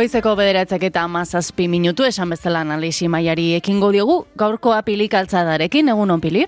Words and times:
Goizeko 0.00 0.30
bederatzek 0.32 0.84
eta 0.86 1.02
amazazpi 1.04 1.66
minutu 1.68 2.06
esan 2.08 2.30
bezala 2.32 2.62
analisi 2.64 3.04
maiari 3.12 3.50
ekingo 3.58 3.90
diogu, 3.92 4.14
gaurkoa 4.42 4.78
pili 4.86 5.10
kaltzadarekin, 5.12 5.90
egun 5.92 6.14
on 6.14 6.22
pili? 6.24 6.46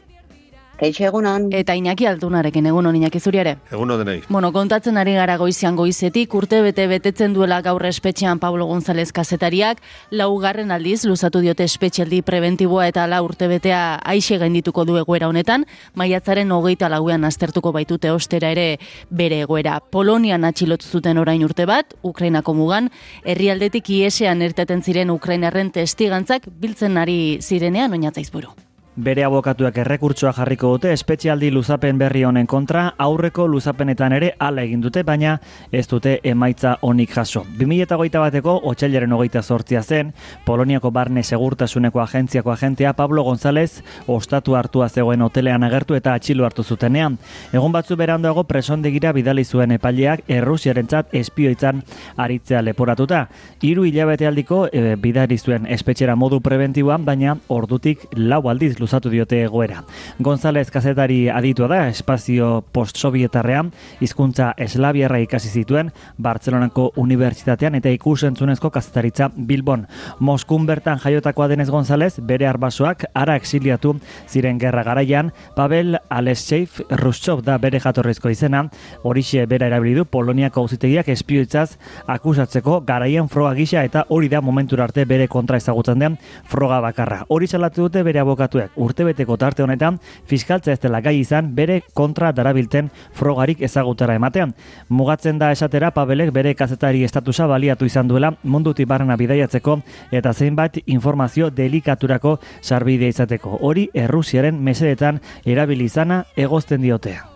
Kaixo 0.83 1.05
egunon. 1.07 1.45
Eta 1.55 1.76
Iñaki 1.79 2.08
Altunarekin 2.11 2.67
egun 2.67 2.89
on 2.91 2.97
Iñaki 2.99 3.21
Zuriare. 3.21 3.52
Egun 3.71 3.92
denei. 4.00 4.17
Bueno, 4.29 4.50
kontatzen 4.50 4.97
ari 4.99 5.13
gara 5.15 5.36
goizian 5.39 5.77
goizetik, 5.79 6.34
urte 6.34 6.58
bete 6.65 6.89
betetzen 6.91 7.36
duela 7.36 7.61
gaur 7.63 7.84
espetxean 7.86 8.41
Pablo 8.43 8.66
González 8.66 9.12
kazetariak, 9.14 9.79
laugarren 10.10 10.73
aldiz 10.74 11.05
luzatu 11.05 11.38
diote 11.38 11.62
espetxeldi 11.62 12.23
preventiboa 12.27 12.88
eta 12.88 13.06
la 13.06 13.20
urte 13.23 13.46
betea 13.46 14.00
aixe 14.02 14.41
gaindituko 14.42 14.84
du 14.84 14.98
egoera 14.98 15.29
honetan, 15.29 15.68
maiatzaren 15.95 16.50
hogeita 16.50 16.91
lauean 16.91 17.23
aztertuko 17.30 17.70
baitute 17.70 18.10
ostera 18.10 18.51
ere 18.51 18.80
bere 19.09 19.38
egoera. 19.46 19.78
Polonian 19.78 20.42
atxilotu 20.42 20.91
zuten 20.91 21.23
orain 21.23 21.46
urte 21.46 21.62
bat, 21.64 21.95
Ukrainako 22.02 22.59
mugan, 22.59 22.91
herrialdetik 23.23 23.95
iesean 24.01 24.42
erteten 24.42 24.83
ziren 24.83 25.14
Ukrainarren 25.14 25.70
testigantzak 25.70 26.51
biltzen 26.59 26.98
ari 26.98 27.38
zirenean 27.41 27.92
oinatzaizburu. 27.92 28.51
Bere 28.92 29.23
abokatuak 29.24 29.78
errekurtsoa 29.80 30.34
jarriko 30.37 30.69
dute 30.74 30.91
espezialdi 30.92 31.48
luzapen 31.51 31.96
berri 31.96 32.27
honen 32.28 32.45
kontra, 32.46 32.91
aurreko 33.01 33.46
luzapenetan 33.48 34.12
ere 34.12 34.34
ala 34.38 34.66
egin 34.66 34.82
dute, 34.84 35.01
baina 35.02 35.38
ez 35.73 35.87
dute 35.88 36.18
emaitza 36.28 36.74
onik 36.84 37.15
jaso. 37.16 37.41
2008 37.56 38.20
bateko, 38.20 38.59
otxailaren 38.68 39.15
hogeita 39.16 39.41
sortzia 39.41 39.80
zen, 39.82 40.10
Poloniako 40.45 40.91
barne 40.92 41.23
segurtasuneko 41.23 42.02
agentziako 42.02 42.52
agentea 42.52 42.92
Pablo 42.92 43.23
González 43.24 43.82
ostatu 44.06 44.59
hartua 44.60 44.91
zegoen 44.91 45.23
hotelean 45.23 45.65
agertu 45.65 45.96
eta 45.96 46.12
atxilu 46.12 46.45
hartu 46.45 46.62
zutenean. 46.62 47.16
Egun 47.52 47.73
batzu 47.73 47.96
berandoago 47.96 48.45
presondegira 48.45 49.15
bidali 49.16 49.46
zuen 49.46 49.73
epaileak 49.73 50.29
errusiaren 50.29 50.87
txat 50.87 51.16
espioitzan 51.16 51.80
aritzea 52.18 52.60
leporatuta. 52.60 53.24
Hiru 53.62 53.88
hilabete 53.88 54.29
aldiko 54.29 54.66
e, 54.68 54.96
bidari 55.01 55.38
zuen 55.38 55.65
espetxera 55.65 56.15
modu 56.15 56.43
preventiboan, 56.45 57.06
baina 57.09 57.38
ordutik 57.48 58.04
lau 58.13 58.45
aldiz 58.51 58.82
luzatu 58.83 59.11
diote 59.13 59.38
egoera. 59.47 59.85
González 60.19 60.66
kazetari 60.75 61.29
aditua 61.30 61.69
da, 61.71 61.80
espazio 61.88 62.65
post-sovietarrean, 62.75 63.71
hizkuntza 64.03 64.53
eslabiarra 64.61 65.23
ikasi 65.23 65.53
zituen, 65.63 65.93
Bartzelonako 66.23 66.91
Unibertsitatean 67.01 67.79
eta 67.79 67.93
ikusentzunezko 67.95 68.73
kazetaritza 68.75 69.31
Bilbon. 69.37 69.87
Moskun 70.21 70.67
bertan 70.67 71.01
jaiotakoa 71.03 71.49
denez 71.53 71.69
González, 71.71 72.17
bere 72.21 72.49
arbasoak 72.51 73.07
ara 73.15 73.37
exiliatu 73.39 73.95
ziren 74.29 74.59
gerra 74.59 74.83
garaian, 74.87 75.33
Pavel 75.57 75.99
Alesheif 76.11 76.81
Ruschov 77.03 77.43
da 77.47 77.59
bere 77.63 77.81
jatorrezko 77.81 78.33
izena, 78.33 78.65
horixe 79.03 79.47
bera 79.47 79.69
erabilidu 79.71 80.05
Poloniako 80.05 80.67
auzitegiak 80.67 81.09
espioitzaz 81.13 81.77
akusatzeko 82.11 82.81
garaien 82.87 83.29
froga 83.33 83.55
gisa 83.59 83.85
eta 83.87 84.05
hori 84.09 84.31
da 84.33 84.41
momentura 84.41 84.85
arte 84.89 85.05
bere 85.09 85.29
kontra 85.29 85.61
ezagutzen 85.61 86.03
den 86.03 86.19
froga 86.49 86.81
bakarra. 86.85 87.23
Hori 87.29 87.47
salatu 87.47 87.87
dute 87.87 88.03
bere 88.07 88.23
abokatuek 88.23 88.72
urtebeteko 88.77 89.37
tarte 89.37 89.62
honetan 89.62 89.98
fiskaltza 90.28 90.73
ez 90.73 90.81
dela 90.81 91.01
gai 91.01 91.19
izan 91.20 91.55
bere 91.55 91.83
kontra 91.95 92.33
darabilten 92.33 92.91
frogarik 93.12 93.62
ezagutara 93.62 94.14
ematean. 94.14 94.55
Mugatzen 94.89 95.39
da 95.39 95.53
esatera 95.53 95.91
Pabelek 95.91 96.33
bere 96.33 96.55
kazetari 96.55 97.05
estatusa 97.05 97.47
baliatu 97.47 97.87
izan 97.87 98.09
duela 98.09 98.34
mundutik 98.42 98.89
barrena 98.89 99.17
bidaiatzeko 99.17 99.81
eta 100.12 100.33
zeinbat 100.33 100.79
informazio 100.87 101.51
delikaturako 101.51 102.39
sarbide 102.61 103.09
izateko. 103.09 103.59
Hori 103.61 103.89
Errusiaren 103.95 104.59
mesedetan 104.62 105.20
erabili 105.45 105.91
izana 105.91 106.25
egozten 106.36 106.83
diotea. 106.83 107.29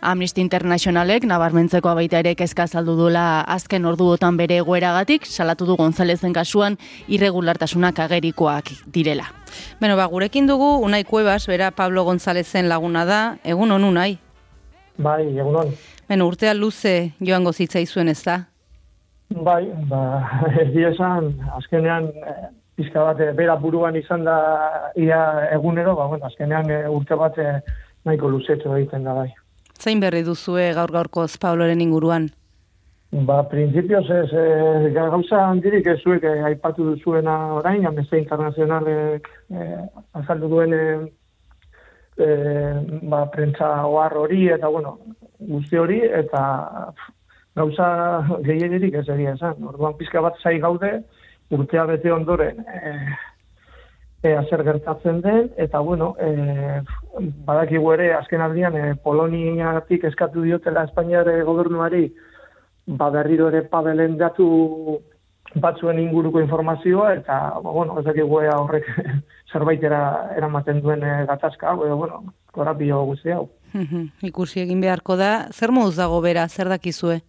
Amnesty 0.00 0.40
Internationalek 0.40 1.26
nabarmentzeko 1.28 1.92
baita 1.96 2.20
ere 2.22 2.32
kezka 2.38 2.64
saldu 2.66 2.94
duela 2.96 3.42
azken 3.52 3.84
orduotan 3.84 4.38
bere 4.40 4.56
egoeragatik, 4.62 5.26
salatu 5.28 5.66
du 5.68 5.76
Gonzalezen 5.76 6.32
kasuan 6.32 6.78
irregulartasunak 7.08 7.98
agerikoak 8.06 8.72
direla. 8.86 9.28
Beno, 9.80 9.96
ba, 10.00 10.06
gurekin 10.08 10.48
dugu 10.48 10.78
Unai 10.84 11.02
Kuebas, 11.04 11.46
bera 11.46 11.70
Pablo 11.70 12.04
Gonzalezen 12.04 12.68
laguna 12.68 13.04
da, 13.04 13.20
egun 13.44 13.76
on 13.76 13.84
Unai? 13.84 14.14
Bai, 14.96 15.26
egun 15.36 15.60
on. 15.64 15.74
Beno, 16.08 16.30
urtea 16.30 16.54
luze 16.54 17.12
joango 17.20 17.52
zitzaizuen 17.52 18.08
ez 18.08 18.22
da? 18.24 18.38
Bai, 19.30 19.66
ba, 19.90 20.00
ez 20.64 20.72
esan, 20.94 21.34
azkenean, 21.58 22.08
eh, 22.24 22.48
pizka 22.80 23.04
bat, 23.04 23.20
eh, 23.20 23.34
bera 23.36 23.58
buruan 23.60 24.00
izan 24.00 24.24
da 24.24 24.38
ia 24.96 25.20
egunero, 25.52 25.94
ba, 26.00 26.08
bueno, 26.08 26.26
azkenean 26.26 26.72
eh, 26.72 26.88
urte 26.88 27.20
bat 27.20 27.36
nahiko 28.04 28.32
luzetxo 28.32 28.74
egiten 28.78 29.04
da 29.04 29.14
bai. 29.20 29.28
Zein 29.80 30.00
berri 30.00 30.20
duzue 30.26 30.72
gaur 30.76 30.92
gaurkoz 30.92 31.38
Pabloren 31.40 31.80
inguruan? 31.80 32.28
Ba, 33.26 33.40
prinsipioz 33.50 34.04
ez, 34.14 34.28
e, 34.38 34.90
gauza 34.94 35.40
handirik 35.48 35.86
ez 35.90 35.96
zuek 36.04 36.22
e, 36.22 36.34
aipatu 36.50 36.84
duzuena 36.92 37.36
orain, 37.56 37.86
ameste 37.88 38.20
internazionalek 38.20 39.26
e, 39.50 39.68
azaldu 40.20 40.50
duen 40.52 40.76
e, 40.76 42.28
ba, 43.10 43.24
prentza 43.32 43.70
oar 43.88 44.14
hori, 44.20 44.44
eta 44.54 44.68
bueno, 44.68 44.98
guzti 45.40 45.80
hori, 45.80 45.98
eta 46.20 46.44
pff, 46.92 47.08
gauza 47.58 47.88
gehiagirik 48.46 49.00
ez 49.00 49.08
egia 49.08 49.34
esan. 49.34 49.58
Orduan 49.72 49.96
pizka 49.98 50.22
bat 50.22 50.38
zai 50.44 50.58
gaude, 50.62 50.92
urtea 51.50 51.88
bete 51.90 52.12
ondoren, 52.14 52.62
e, 52.62 52.94
e, 54.22 54.34
zer 54.48 54.64
gertatzen 54.64 55.20
den, 55.20 55.50
eta 55.56 55.80
bueno, 55.80 56.14
e, 56.20 56.80
badakigu 57.46 57.92
ere, 57.94 58.12
azken 58.14 58.42
aldian, 58.44 58.76
e, 58.76 58.94
Poloniatik 59.04 60.04
eskatu 60.10 60.44
diotela 60.44 60.84
Espainiare 60.88 61.40
gobernuari, 61.48 62.08
ba 63.00 63.10
berriro 63.14 63.48
ere 63.48 63.62
pabelen 63.70 64.18
datu 64.18 65.00
batzuen 65.60 65.98
inguruko 65.98 66.40
informazioa, 66.40 67.14
eta, 67.14 67.38
ba, 67.62 67.70
bueno, 67.70 67.98
ez 68.00 68.04
dakigu 68.06 68.42
ea 68.44 68.58
horrek 68.60 68.86
zerbaitera 69.52 70.02
eramaten 70.36 70.82
duen 70.84 71.02
e, 71.02 71.16
gatazka, 71.30 71.74
edo, 71.86 71.96
bueno, 72.04 72.22
korapio 72.52 73.02
guzti 73.08 73.32
hau. 73.34 73.48
Ikusi 74.26 74.64
egin 74.64 74.80
beharko 74.82 75.16
da, 75.16 75.48
zer 75.54 75.72
moduz 75.72 75.96
dago 75.96 76.20
bera, 76.20 76.48
zer 76.48 76.68
dakizue? 76.68 77.20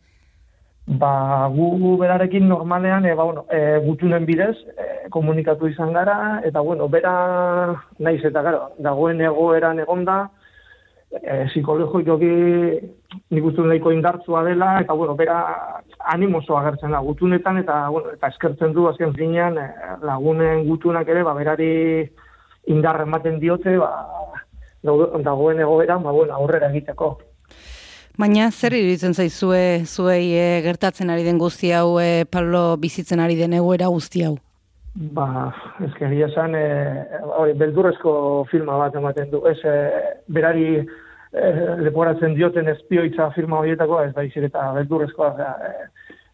Ba, 0.88 1.48
gu 1.54 1.96
berarekin 2.02 2.48
normalean, 2.50 3.06
e, 3.06 3.14
ba, 3.14 3.24
bueno, 3.24 3.46
e, 3.52 3.78
gutunen 3.86 4.26
bidez, 4.26 4.58
e, 4.74 5.10
komunikatu 5.14 5.68
izan 5.70 5.94
gara, 5.94 6.42
eta, 6.44 6.60
bueno, 6.60 6.88
bera 6.90 7.14
naiz 8.00 8.24
eta 8.26 8.42
gara, 8.42 8.64
dagoen 8.80 9.22
egoeran 9.22 9.80
egonda, 9.80 10.32
e, 11.12 11.46
psikologikoki 11.52 12.32
nik 13.30 13.46
uste 13.46 13.62
nahiko 13.62 13.94
indartzua 13.94 14.44
dela, 14.44 14.74
eta, 14.82 14.98
bueno, 14.98 15.16
bera 15.16 15.38
animoso 16.16 16.58
agertzen 16.58 16.98
da 16.98 17.06
gutunetan, 17.06 17.62
eta, 17.62 17.88
bueno, 17.90 18.18
eta 18.18 18.34
eskertzen 18.34 18.74
du 18.74 18.90
azken 18.90 19.14
zinean 19.14 19.62
e, 19.62 19.70
lagunen 20.02 20.66
gutunak 20.68 21.08
ere, 21.08 21.22
ba, 21.24 21.38
berari 21.38 21.72
indarren 22.74 23.08
ematen 23.08 23.38
diote, 23.40 23.78
ba, 23.78 23.94
dagoen 24.82 25.62
egoeran, 25.62 26.02
ba, 26.02 26.12
bueno, 26.12 26.34
aurrera 26.34 26.74
egiteko. 26.74 27.20
Baina 28.20 28.50
zer 28.52 28.74
iruditzen 28.76 29.14
zaizue 29.14 29.84
zuei 29.88 30.34
e, 30.36 30.62
gertatzen 30.66 31.10
ari 31.10 31.24
den 31.24 31.38
guzti 31.40 31.72
hau 31.72 32.00
e, 32.00 32.26
Pablo 32.26 32.76
bizitzen 32.78 33.20
ari 33.24 33.38
den 33.40 33.54
egoera 33.56 33.88
guzti 33.88 34.26
hau? 34.28 34.36
Ba, 35.16 35.54
ez 35.80 35.94
egia 36.04 36.28
esan, 36.28 36.56
e, 36.56 36.66
hori, 37.24 37.54
beldurrezko 37.56 38.14
filma 38.52 38.76
bat 38.82 38.98
ematen 39.00 39.32
du. 39.32 39.40
Ez, 39.48 39.58
e, 39.64 39.76
berari 40.28 40.66
e, 40.82 41.52
leporatzen 41.86 42.36
dioten 42.36 42.68
espioitza 42.74 43.30
firma 43.32 43.62
horietako, 43.62 44.02
ez 44.04 44.12
da 44.18 44.26
izir 44.28 44.50
eta 44.50 44.68
beldurrezkoa. 44.76 45.48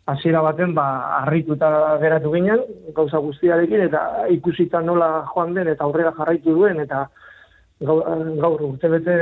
Hasiera 0.09 0.41
baten, 0.41 0.73
ba, 0.73 0.87
harrituta 1.19 1.69
geratu 2.01 2.33
ginen, 2.33 2.63
gauza 2.97 3.21
guztiarekin, 3.21 3.85
eta 3.91 4.25
ikusita 4.33 4.81
nola 4.81 5.27
joan 5.35 5.53
den, 5.53 5.69
eta 5.69 5.85
aurrera 5.85 6.15
jarraitu 6.17 6.57
duen, 6.57 6.81
eta 6.81 7.05
gaur, 7.85 8.03
gaur 8.41 8.63
urte 8.71 8.89
bete 8.89 9.17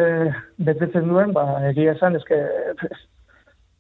betetzen 0.57 1.09
duen, 1.09 1.33
ba, 1.35 1.45
egia 1.71 1.95
esan, 1.95 2.15
ezke, 2.19 2.39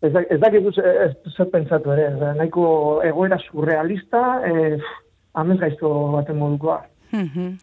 ez, 0.01 0.11
ez 0.11 0.39
dakik 0.41 0.67
zer 0.75 1.49
pentsatu 1.53 1.93
ere, 1.95 2.09
ez, 2.11 2.33
nahiko 2.39 2.65
egoera 3.05 3.39
surrealista, 3.47 4.25
e, 4.47 4.75
amez 5.35 5.59
gaizto 5.63 5.93
baten 6.15 6.39
modukoa. 6.41 6.83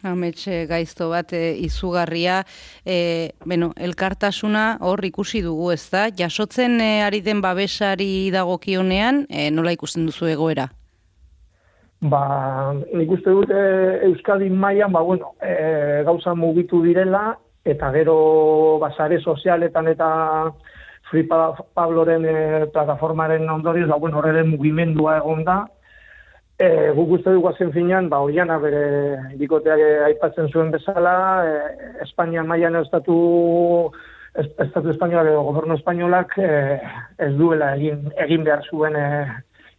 Amets 0.09 0.47
gaizto 0.69 1.09
bat 1.11 1.33
e, 1.37 1.43
izugarria, 1.61 2.41
e, 2.85 3.33
bueno, 3.45 3.71
elkartasuna 3.77 4.79
hor 4.81 5.03
ikusi 5.05 5.43
dugu 5.45 5.71
ez 5.75 5.83
da, 5.93 6.07
jasotzen 6.09 6.79
e, 6.81 6.93
ari 7.05 7.21
den 7.21 7.41
babesari 7.43 8.31
dagokionean, 8.33 9.27
e, 9.29 9.51
nola 9.53 9.75
ikusten 9.75 10.07
duzu 10.09 10.31
egoera? 10.31 10.71
Ba, 12.03 12.73
nik 12.91 13.11
uste 13.15 13.31
dute 13.31 13.59
Euskadi 14.09 14.49
mailan 14.51 14.91
ba, 14.91 15.01
bueno, 15.07 15.29
e, 15.39 16.03
gauza 16.03 16.33
mugitu 16.35 16.81
direla, 16.83 17.37
eta 17.63 17.91
gero 17.95 18.77
basare 18.81 19.21
sozialetan 19.21 19.87
eta 19.87 20.09
Free 21.07 21.23
Pabloren 21.23 22.25
e, 22.27 22.65
plataformaren 22.73 23.47
ondorioz, 23.49 23.87
ba, 23.87 24.01
bueno, 24.03 24.19
horre 24.19 24.43
mugimendua 24.43 25.15
egon 25.21 25.45
da. 25.47 25.61
E, 26.59 26.91
guk 26.97 27.15
uste 27.19 27.31
dugu 27.31 27.53
azen 27.53 27.71
finean, 27.71 28.11
ba, 28.11 28.19
horiana 28.19 28.59
bere 28.59 28.83
dikoteak 29.39 29.85
aipatzen 30.09 30.51
zuen 30.51 30.75
bezala, 30.75 31.15
e, 31.47 31.87
Espainia 32.09 32.43
mailan 32.43 32.81
estatu 32.83 33.93
Estatu 34.33 34.89
Espainolak 34.89 35.35
Gobernu 35.45 35.75
Espainolak 35.77 36.31
ez 36.41 37.33
duela 37.37 37.75
egin, 37.77 38.07
egin 38.25 38.43
behar 38.43 38.63
zuen 38.65 38.95
e, 38.97 39.09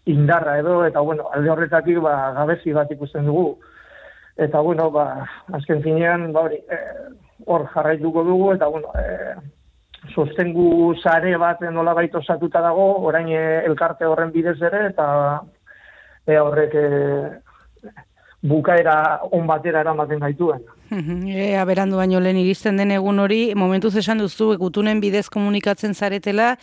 indarra 0.06 0.58
edo, 0.58 0.84
eta 0.84 1.00
bueno, 1.00 1.28
alde 1.32 1.50
horretatik 1.50 1.98
ba, 2.04 2.32
gabezi 2.36 2.72
bat 2.72 2.90
ikusten 2.92 3.26
dugu. 3.26 3.58
Eta 4.36 4.60
bueno, 4.60 4.90
ba, 4.90 5.26
azken 5.52 5.82
finean, 5.82 6.32
ba, 6.32 6.46
hori, 6.48 6.58
e, 6.68 6.78
hor 7.46 7.66
jarraituko 7.74 8.24
dugu, 8.24 8.52
eta 8.54 8.66
bueno, 8.66 8.90
e, 8.98 9.34
sostengu 10.14 10.94
sare 11.00 11.36
bat 11.40 11.62
nola 11.72 11.94
baito 11.96 12.18
osatuta 12.18 12.60
dago, 12.60 12.88
orain 13.08 13.30
elkarte 13.32 14.04
horren 14.06 14.32
bidez 14.34 14.60
ere, 14.60 14.88
eta 14.90 15.06
e, 16.26 16.36
horrek 16.38 16.74
e, 16.74 16.88
bukaera 18.44 19.20
on 19.32 19.46
batera 19.48 19.80
eramaten 19.80 20.20
gaituen. 20.20 20.62
Ea 20.92 21.64
berandu 21.64 21.96
baino 21.96 22.20
lehen 22.20 22.38
iristen 22.42 22.76
den 22.76 22.92
egun 22.94 23.18
hori, 23.24 23.40
momentuz 23.56 23.94
esan 23.96 24.20
duzu, 24.20 24.52
gutunen 24.60 25.00
bidez 25.00 25.26
komunikatzen 25.32 25.94
zaretela, 25.94 26.54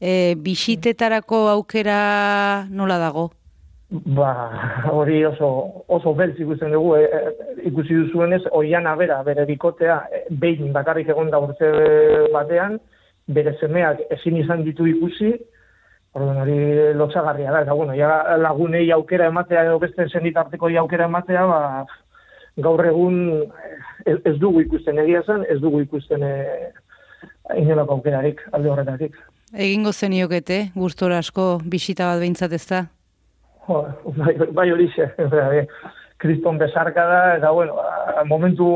e, 0.00 0.34
bisitetarako 0.36 1.46
aukera 1.56 2.66
nola 2.70 2.98
dago? 3.00 3.30
Ba, 3.90 4.30
hori 4.92 5.24
oso, 5.26 5.48
oso 5.88 6.12
beltz 6.14 6.38
ikusten 6.38 6.76
dugu, 6.76 6.92
e, 7.00 7.08
e, 7.08 7.54
ikusi 7.72 7.96
duzuenez, 8.04 8.44
oian 8.54 8.86
abera, 8.86 9.22
bere 9.26 9.48
bikotea, 9.48 9.96
e, 10.12 10.20
behin 10.30 10.70
bakarrik 10.76 11.08
egon 11.10 11.32
da 11.32 11.40
urte 11.42 11.72
batean, 12.36 12.78
bere 13.26 13.56
semeak 13.58 14.04
ezin 14.18 14.38
izan 14.44 14.62
ditu 14.68 14.86
ikusi, 14.86 15.32
Orduan 16.18 16.40
hori 16.42 16.58
lotxagarria 16.98 17.52
da, 17.54 17.62
eta 17.62 17.74
bueno, 17.78 17.94
ja 17.94 18.36
lagunei 18.38 18.88
aukera 18.90 19.28
ematea 19.30 19.62
edo 19.68 19.78
beste 19.78 20.08
zenitarteko 20.10 20.70
aukera 20.82 21.06
ematea, 21.06 21.44
ba, 21.46 21.60
gaur 22.58 22.82
egun 22.86 23.20
ez, 24.06 24.18
ez 24.24 24.36
dugu 24.42 24.64
ikusten 24.64 24.98
egia 24.98 25.22
zen, 25.22 25.44
ez 25.48 25.60
dugu 25.62 25.84
ikusten 25.84 26.24
e, 26.26 26.34
inolako 27.56 28.00
aukerarik, 28.00 28.42
alde 28.52 28.72
horretatik. 28.72 29.14
Egingo 29.54 29.92
zeniokete, 29.92 30.70
gustora 30.74 31.18
asko 31.22 31.60
bisita 31.64 32.10
bat 32.10 32.20
behintzat 32.22 32.58
ez 32.58 32.66
da? 32.66 32.84
bai, 33.70 34.34
bai 34.50 34.70
hori 34.72 34.88
xe, 34.90 35.06
kriston 36.20 36.58
besarka 36.58 37.06
da, 37.06 37.20
eta 37.38 37.50
bueno, 37.54 37.78
momentu 38.28 38.66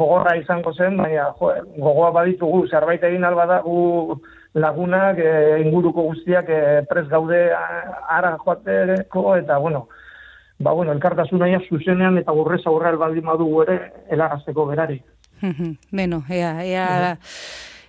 gogorra 0.00 0.34
izango 0.40 0.72
zen, 0.74 0.96
baina 0.96 1.28
jo, 1.38 1.52
gogoa 1.76 2.10
baditugu, 2.16 2.64
zerbait 2.68 3.04
egin 3.04 3.24
alba 3.24 3.46
da, 3.46 3.60
gu 3.62 4.16
lagunak, 4.54 5.18
e, 5.18 5.60
inguruko 5.64 6.02
guztiak 6.08 6.48
e, 6.48 6.60
pres 6.90 7.06
gaude 7.08 7.40
ara 7.54 8.36
joateko, 8.44 9.36
eta, 9.36 9.58
bueno, 9.58 9.86
ba, 10.58 10.72
bueno, 10.72 10.92
elkartasuna 10.92 11.48
ja 11.50 11.60
zuzenean 11.68 12.18
eta 12.18 12.32
gurrez 12.32 12.62
aurreal 12.66 12.98
baldin 13.00 13.26
badugu 13.26 13.62
ere, 13.66 13.78
elarazteko 14.10 14.66
berari. 14.66 15.00
Beno, 15.90 16.22
ea, 16.28 16.52
ea, 16.64 17.16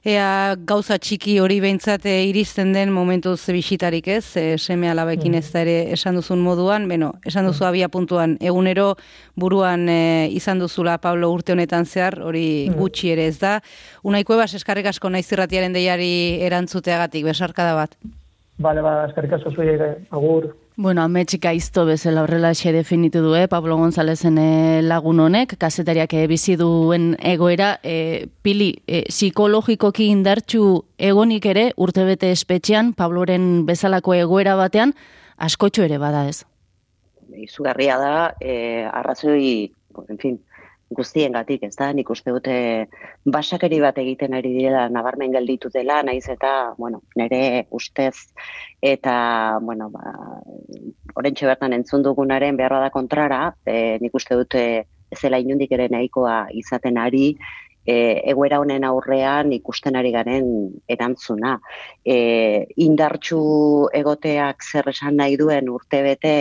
ea 0.03 0.56
gauza 0.65 0.98
txiki 0.98 1.36
hori 1.39 1.59
behintzat 1.62 2.06
eh, 2.09 2.25
iristen 2.30 2.71
den 2.74 2.92
momentu 2.92 3.36
bisitarik 3.53 4.07
ez, 4.07 4.36
e, 4.36 4.57
seme 4.57 4.89
alabekin 4.89 5.36
ez 5.36 5.51
da 5.51 5.62
ere 5.62 5.92
esan 5.94 6.15
duzun 6.15 6.39
moduan, 6.42 6.88
beno, 6.89 7.13
esan 7.25 7.45
duzu 7.45 7.65
abia 7.65 7.88
puntuan, 7.89 8.38
egunero 8.42 8.95
buruan 9.36 9.88
e, 9.89 10.30
izan 10.31 10.59
duzula 10.59 10.98
Pablo 10.98 11.31
urte 11.31 11.53
honetan 11.53 11.86
zehar, 11.86 12.19
hori 12.21 12.69
gutxi 12.74 13.12
ere 13.12 13.27
ez 13.27 13.38
da. 13.39 13.59
Unaiko 14.03 14.33
ebas 14.33 14.53
eskarrik 14.56 14.88
asko 14.88 15.09
naiz 15.09 15.27
irratiaren 15.31 15.74
deiari 15.74 16.42
erantzuteagatik, 16.42 17.25
besarkada 17.25 17.75
bat. 17.75 17.95
Bale, 18.57 18.81
ba, 18.81 19.06
eskarrik 19.07 19.33
asko 19.38 19.54
zuei, 19.54 19.77
agur. 20.09 20.51
Bueno, 20.81 21.04
ametxika 21.04 21.51
izto 21.54 21.83
bezala 21.86 22.24
horrela 22.24 22.56
xe 22.57 22.72
definitu 22.74 23.19
du, 23.22 23.36
eh? 23.38 23.45
Pablo 23.45 23.75
Gonzalezen 23.78 24.39
lagun 24.88 25.19
honek, 25.22 25.54
kasetariak 25.62 26.16
eh, 26.18 26.24
bizi 26.25 26.56
duen 26.57 27.12
egoera, 27.22 27.75
eh, 27.86 28.25
pili, 28.42 28.72
eh, 28.88 29.04
psikologikoki 29.06 30.07
indartxu 30.10 30.63
egonik 30.98 31.45
ere, 31.45 31.68
urtebete 31.78 32.31
espetxean, 32.33 32.95
Pabloren 32.98 33.68
bezalako 33.68 34.16
egoera 34.18 34.56
batean, 34.57 34.95
askotxo 35.38 35.86
ere 35.86 36.01
bada 36.01 36.24
ez? 36.31 36.48
Izugarria 37.38 38.00
da, 38.01 38.16
eh, 38.42 38.89
arrazoi, 38.89 39.69
en 40.10 40.18
fin, 40.18 40.42
guztien 40.91 41.31
gatik, 41.35 41.63
ez 41.63 41.75
da, 41.79 41.89
nik 41.95 42.09
uste 42.11 42.33
dute 42.35 42.55
basakeri 43.23 43.79
bat 43.83 43.97
egiten 44.01 44.35
ari 44.35 44.51
direla 44.57 44.88
nabarmen 44.91 45.31
gelditu 45.31 45.71
dela, 45.73 46.01
naiz 46.03 46.25
eta, 46.29 46.73
bueno, 46.77 47.01
nire 47.15 47.65
ustez, 47.71 48.33
eta, 48.81 49.15
bueno, 49.63 49.89
ba, 49.93 50.13
orentxe 51.15 51.47
bertan 51.47 51.77
entzun 51.79 52.03
dugunaren 52.03 52.59
beharra 52.59 52.83
da 52.85 52.93
kontrara, 52.93 53.41
e, 53.65 53.97
nik 54.03 54.15
uste 54.19 54.35
dute 54.35 54.63
ezela 55.11 55.39
inundik 55.39 55.71
ere 55.75 55.88
nahikoa 55.91 56.45
izaten 56.59 56.99
ari, 56.99 57.35
e, 57.85 57.95
egoera 58.31 58.59
honen 58.61 58.83
aurrean 58.85 59.51
ikusten 59.55 59.97
ari 59.97 60.11
garen 60.13 60.47
erantzuna. 60.91 61.57
E, 62.05 62.67
indartxu 62.85 63.41
egoteak 64.01 64.63
zer 64.63 64.91
esan 64.94 65.17
nahi 65.21 65.37
duen 65.39 65.69
urte 65.69 66.03
bete, 66.05 66.35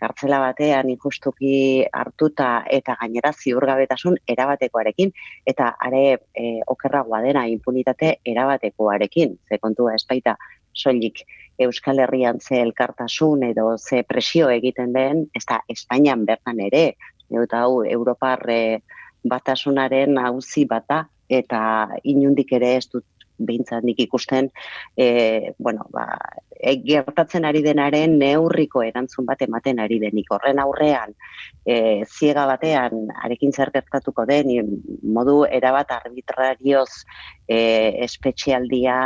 kartzela 0.00 0.38
batean 0.42 0.90
injustuki 0.92 1.84
hartuta 1.92 2.64
eta 2.70 2.96
gainera 3.00 3.32
ziurgabetasun 3.32 4.16
erabatekoarekin 4.28 5.12
eta 5.46 5.72
are 5.88 6.04
e, 6.14 6.60
okerragoa 6.66 7.20
dena 7.24 7.46
impunitate 7.46 8.14
erabatekoarekin. 8.24 9.36
Ze 9.48 9.58
kontua 9.58 9.94
espaita 9.94 10.36
soilik 10.72 11.24
Euskal 11.58 11.98
Herrian 11.98 12.40
ze 12.40 12.60
elkartasun 12.62 13.42
edo 13.42 13.76
ze 13.78 14.02
presio 14.02 14.48
egiten 14.48 14.92
den 14.92 15.26
ez 15.34 15.44
da 15.44 15.60
Espainian 15.68 16.24
bertan 16.24 16.60
ere 16.60 16.94
eta 17.28 17.62
hau 17.64 17.84
Europar 17.84 18.44
e, 18.48 18.80
batasunaren 19.28 20.18
auzi 20.18 20.64
bata 20.64 21.04
eta 21.28 21.60
inundik 22.04 22.52
ere 22.52 22.76
ez 22.76 22.86
dut 22.88 23.04
behintzat 23.38 23.84
nik 23.86 24.00
ikusten, 24.02 24.50
e, 24.96 25.52
bueno, 25.58 25.86
ba, 25.94 26.06
e, 26.50 26.74
gertatzen 26.84 27.46
ari 27.48 27.62
denaren 27.62 28.18
neurriko 28.18 28.82
erantzun 28.82 29.26
bat 29.28 29.42
ematen 29.46 29.80
ari 29.82 29.98
denik. 30.02 30.30
Horren 30.34 30.60
aurrean, 30.62 31.14
e, 31.64 32.04
ziega 32.04 32.46
batean, 32.50 33.08
arekin 33.24 33.52
zer 33.52 33.72
gertatuko 33.74 34.26
den, 34.28 34.52
modu 35.02 35.42
erabat 35.46 35.92
arbitrarioz 35.98 36.90
e, 37.48 37.58
espetxialdia 38.06 38.98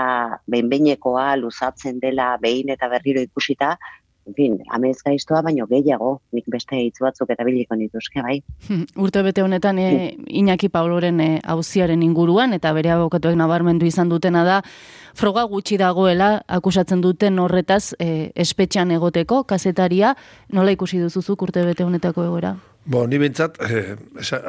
behinbeinekoa 0.46 1.32
luzatzen 1.40 2.00
dela 2.02 2.36
behin 2.42 2.72
eta 2.74 2.88
berriro 2.92 3.22
ikusita, 3.22 3.76
fin, 4.36 4.58
amez 4.70 4.96
gaiztoa, 5.04 5.42
baino 5.42 5.66
gehiago, 5.70 6.14
nik 6.32 6.48
beste 6.52 6.78
hitz 6.78 6.98
batzuk 7.02 7.30
eta 7.34 7.44
biliko 7.44 7.76
nituzke, 7.78 8.22
bai. 8.22 8.40
Urte 9.04 9.22
bete 9.26 9.42
honetan, 9.42 9.78
e, 9.78 10.16
Iñaki 10.42 10.70
Pauloren 10.72 11.20
e, 11.20 11.30
auziaren 11.44 12.02
inguruan, 12.02 12.52
eta 12.56 12.72
bere 12.76 12.94
abokatuek 12.94 13.36
nabarmendu 13.38 13.86
izan 13.86 14.12
dutena 14.12 14.44
da, 14.48 14.60
froga 15.14 15.44
gutxi 15.50 15.78
dagoela, 15.80 16.42
akusatzen 16.48 17.02
duten 17.04 17.38
horretaz, 17.42 17.94
e, 17.98 18.30
espetxan 18.34 18.94
egoteko, 18.94 19.44
kazetaria, 19.44 20.16
nola 20.52 20.74
ikusi 20.74 21.02
duzuzuk 21.02 21.48
urte 21.48 21.66
bete 21.66 21.84
honetako 21.84 22.28
egoera? 22.30 22.56
Bo, 22.84 23.04
ni 23.06 23.18
bintzat, 23.22 23.60
eh, 23.62 23.94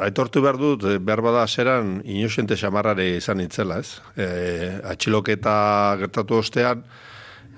aitortu 0.02 0.40
behar 0.42 0.56
dut, 0.58 0.82
behar 1.06 1.20
bada 1.22 1.44
aseran, 1.46 2.00
inosente 2.02 2.56
xamarrare 2.58 3.06
izan 3.20 3.40
itzela, 3.44 3.78
ez? 3.78 4.00
Eh, 4.16 4.80
atxiloketa 4.90 5.54
gertatu 6.00 6.40
ostean, 6.42 6.82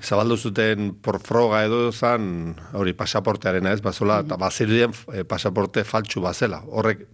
zabaldu 0.02 0.36
zuten 0.36 0.94
por 1.02 1.20
froga 1.20 1.64
edo 1.64 1.92
zan, 1.92 2.54
hori 2.72 2.92
pasaportearena 2.92 3.72
ez, 3.72 3.80
bazola, 3.82 4.20
eta 4.24 4.36
bazirudien 4.40 4.94
e, 5.12 5.24
pasaporte 5.24 5.84
faltsu 5.84 6.22
bazela. 6.24 6.62
Horrek, 6.66 7.06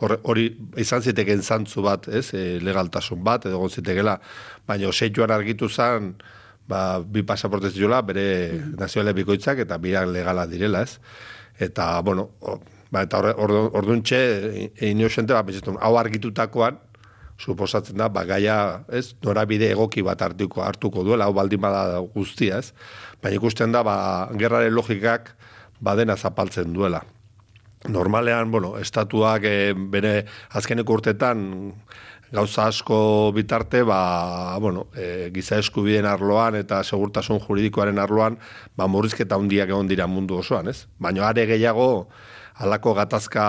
hori 0.00 0.48
izan 0.80 1.02
ziteken 1.02 1.42
zantzu 1.42 1.82
bat, 1.84 2.08
ez, 2.08 2.32
e, 2.34 2.60
legaltasun 2.64 3.22
bat, 3.24 3.46
edo 3.46 3.68
zitekela, 3.68 4.18
baina 4.66 4.88
oseituan 4.88 5.30
argitu 5.34 5.68
zan, 5.68 6.14
ba, 6.68 7.00
bi 7.00 7.22
pasaporte 7.22 7.70
ziola, 7.70 8.02
bere 8.02 8.26
mm 8.52 8.76
nazioale 8.80 9.14
bikoitzak, 9.14 9.58
eta 9.66 9.78
birak 9.78 10.08
legala 10.10 10.46
direla, 10.46 10.82
ez. 10.82 10.98
Eta, 11.58 12.00
bueno, 12.02 12.30
ba, 12.90 13.04
eta 13.04 13.20
orduntxe, 13.34 14.18
egin 14.74 15.00
e, 15.00 15.24
ba, 15.30 15.44
hau 15.80 15.96
argitutakoan, 15.98 16.80
suposatzen 17.38 17.98
da, 17.98 18.08
bagaia, 18.12 18.84
ez, 18.92 19.14
norabide 19.24 19.70
egoki 19.74 20.04
bat 20.06 20.22
hartuko, 20.22 20.62
hartuko 20.62 21.02
duela, 21.06 21.26
hau 21.26 21.34
baldin 21.34 21.60
bada 21.60 21.98
guztia, 22.14 22.60
ez, 22.62 22.72
baina 23.22 23.40
ikusten 23.40 23.74
da, 23.74 23.82
ba, 23.86 23.96
gerraren 24.38 24.74
logikak 24.74 25.34
badena 25.84 26.16
zapaltzen 26.16 26.72
duela. 26.72 27.02
Normalean, 27.88 28.50
bueno, 28.50 28.78
estatuak 28.80 29.44
e, 29.44 29.74
bere 29.74 30.22
azkeneko 30.56 30.94
urtetan 30.96 31.42
gauza 32.34 32.68
asko 32.70 33.32
bitarte, 33.36 33.82
ba, 33.84 34.56
bueno, 34.58 34.86
e, 34.96 35.30
giza 35.34 35.58
eskubideen 35.60 36.06
arloan 36.08 36.56
eta 36.58 36.80
segurtasun 36.82 37.42
juridikoaren 37.44 38.00
arloan, 38.00 38.38
ba, 38.76 38.88
murrizketa 38.88 39.36
hundiak 39.38 39.68
egon 39.68 39.90
dira 39.90 40.08
mundu 40.08 40.40
osoan, 40.40 40.70
ez? 40.72 40.86
Baina 40.98 41.28
are 41.28 41.44
gehiago, 41.50 42.08
alako 42.54 42.94
gatazka 42.94 43.44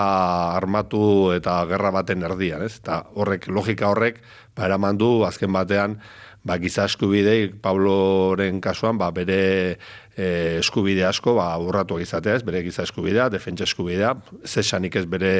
armatu 0.56 1.32
eta 1.36 1.60
gerra 1.70 1.92
baten 1.94 2.24
erdian, 2.26 2.64
ez? 2.66 2.78
Eta 2.80 3.02
horrek, 3.14 3.46
logika 3.48 3.90
horrek, 3.92 4.18
ba, 4.56 4.66
eraman 4.66 4.98
du, 4.98 5.10
azken 5.26 5.52
batean, 5.54 6.00
ba, 6.46 6.58
giza 6.62 6.86
eskubidei, 6.90 7.52
Pabloren 7.62 8.60
kasuan, 8.60 8.98
ba, 8.98 9.12
bere 9.14 9.78
e, 10.16 10.58
eskubide 10.58 11.04
asko 11.06 11.34
ba 11.36 11.50
urratu 11.60 11.98
izatea, 12.00 12.38
ez 12.38 12.44
bere 12.46 12.62
giza 12.64 12.86
eskubidea, 12.86 13.28
defentsa 13.32 13.66
eskubidea, 13.68 14.14
zesanik 14.48 14.96
ez 14.96 15.04
bere 15.06 15.32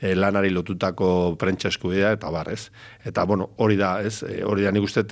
e, 0.00 0.14
lanari 0.16 0.50
lotutako 0.54 1.36
prentsa 1.40 1.68
eskubidea 1.68 2.14
eta 2.16 2.32
bar, 2.32 2.50
ez. 2.52 2.70
Eta 3.04 3.26
bueno, 3.28 3.50
hori 3.62 3.76
da, 3.80 3.98
ez, 4.02 4.22
e, 4.24 4.40
hori 4.44 4.64
da 4.64 4.72
nik 4.74 4.88
uste 4.88 5.04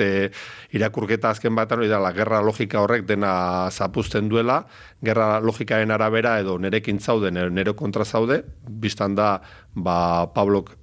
irakurketa 0.73 1.31
azken 1.31 1.55
batan 1.55 1.83
hori 1.83 1.93
da 1.93 2.01
la 2.01 2.13
gerra 2.17 2.41
logika 2.43 2.81
horrek 2.81 3.07
dena 3.07 3.71
zapuzten 3.71 4.29
duela, 4.33 4.63
gerra 5.05 5.39
logikaen 5.45 5.91
arabera 5.91 6.39
edo 6.41 6.59
nerekin 6.59 7.01
zaude, 7.01 7.31
nero 7.31 7.77
kontra 7.77 8.05
zaude, 8.05 8.43
biztan 8.69 9.15
da 9.15 9.35
ba 9.75 10.27
Pablok 10.33 10.82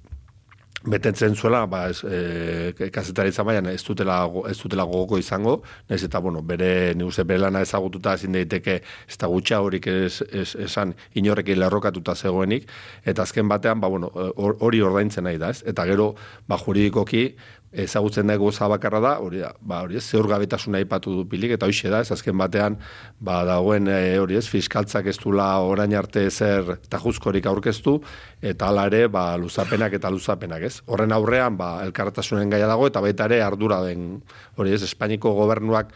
betetzen 0.84 1.34
zuela, 1.36 1.66
ba, 1.68 1.82
ez, 1.90 2.00
e, 2.04 2.88
kazetari 2.92 3.32
zamaian 3.32 3.66
ez 3.68 3.82
dutela, 3.84 4.22
ez 4.48 4.56
dutela 4.58 4.86
gogoko 4.88 5.18
izango, 5.20 5.60
nez 5.90 6.00
eta, 6.06 6.20
bueno, 6.24 6.40
bere, 6.42 6.94
neuse, 6.96 7.24
bere 7.28 7.42
lana 7.44 7.60
ezagututa 7.66 8.14
ezin 8.16 8.32
daiteke 8.32 8.78
ez 8.80 9.18
da 9.20 9.28
gutxa 9.28 9.60
horik 9.60 9.90
ez, 9.92 10.22
ez, 10.32 10.54
esan 10.56 10.94
inorrekin 11.20 11.60
lerrokatuta 11.60 12.14
zegoenik, 12.16 12.68
eta 13.04 13.28
azken 13.28 13.48
batean, 13.48 13.80
ba, 13.80 13.92
bueno, 13.92 14.10
hori 14.36 14.80
ordaintzen 14.80 15.28
nahi 15.28 15.40
da, 15.40 15.52
ez? 15.52 15.60
Eta 15.68 15.84
gero, 15.90 16.14
ba, 16.48 16.56
juridikoki, 16.64 17.26
ezagutzen 17.72 18.26
da 18.26 18.36
goza 18.36 18.66
bakarra 18.68 19.00
da, 19.00 19.12
hori 19.22 19.40
da, 19.44 19.52
ba, 19.60 19.82
hori 19.84 19.98
ez, 20.00 20.04
zeur 20.10 20.26
gabetasuna 20.28 20.80
ipatu 20.82 21.14
du 21.14 21.24
pilik, 21.30 21.52
eta 21.54 21.68
hoxe 21.70 21.90
da, 21.92 22.00
ez 22.02 22.10
azken 22.10 22.36
batean, 22.38 22.78
ba, 23.22 23.40
dagoen, 23.46 23.86
e, 23.88 24.18
hori 24.18 24.38
ez, 24.40 24.46
fiskaltzak 24.50 25.06
ez 25.10 25.16
dula 25.22 25.46
orain 25.62 25.94
arte 25.94 26.26
zer 26.30 26.76
tajuzkorik 26.90 27.46
aurkeztu, 27.46 28.00
eta 28.42 28.70
hala 28.70 28.88
ere, 28.90 29.04
ba, 29.08 29.36
luzapenak 29.38 29.94
eta 30.00 30.10
luzapenak, 30.10 30.66
ez? 30.66 30.80
Horren 30.90 31.14
aurrean, 31.14 31.58
ba, 31.60 31.76
elkartasunen 31.86 32.50
gaia 32.50 32.70
dago, 32.70 32.90
eta 32.90 33.02
baita 33.04 33.30
ere 33.30 33.42
ardura 33.46 33.82
den, 33.86 34.16
hori 34.58 34.74
ez, 34.74 34.82
Espainiko 34.90 35.36
gobernuak, 35.38 35.94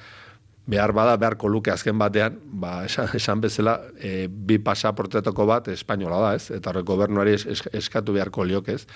behar 0.67 0.93
bada 0.97 1.17
beharko 1.21 1.49
luke 1.49 1.71
azken 1.71 1.99
batean, 2.01 2.39
ba, 2.61 2.85
esan, 2.89 3.11
esan 3.19 3.43
bezala, 3.45 3.77
e, 4.01 4.27
bi 4.29 4.59
pasaportetoko 4.65 5.47
bat 5.49 5.69
espainola 5.69 6.21
da, 6.23 6.31
ez? 6.39 6.49
Eta 6.57 6.73
horrek 6.73 6.87
gobernuari 6.89 7.37
eskatu 7.37 8.17
beharko 8.17 8.47
liok, 8.49 8.71
ez? 8.73 8.87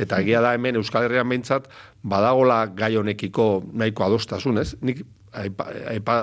Eta 0.00 0.22
egia 0.24 0.40
da 0.44 0.54
hemen 0.56 0.80
Euskal 0.80 1.04
Herrian 1.04 1.28
behintzat, 1.28 1.68
badagola 2.02 2.62
gai 2.72 2.94
honekiko 2.96 3.48
nahiko 3.76 4.08
adostasun, 4.08 4.62
ez? 4.64 4.72
Nik 4.80 5.04
aipa, 5.36 5.68
aipa, 5.92 6.20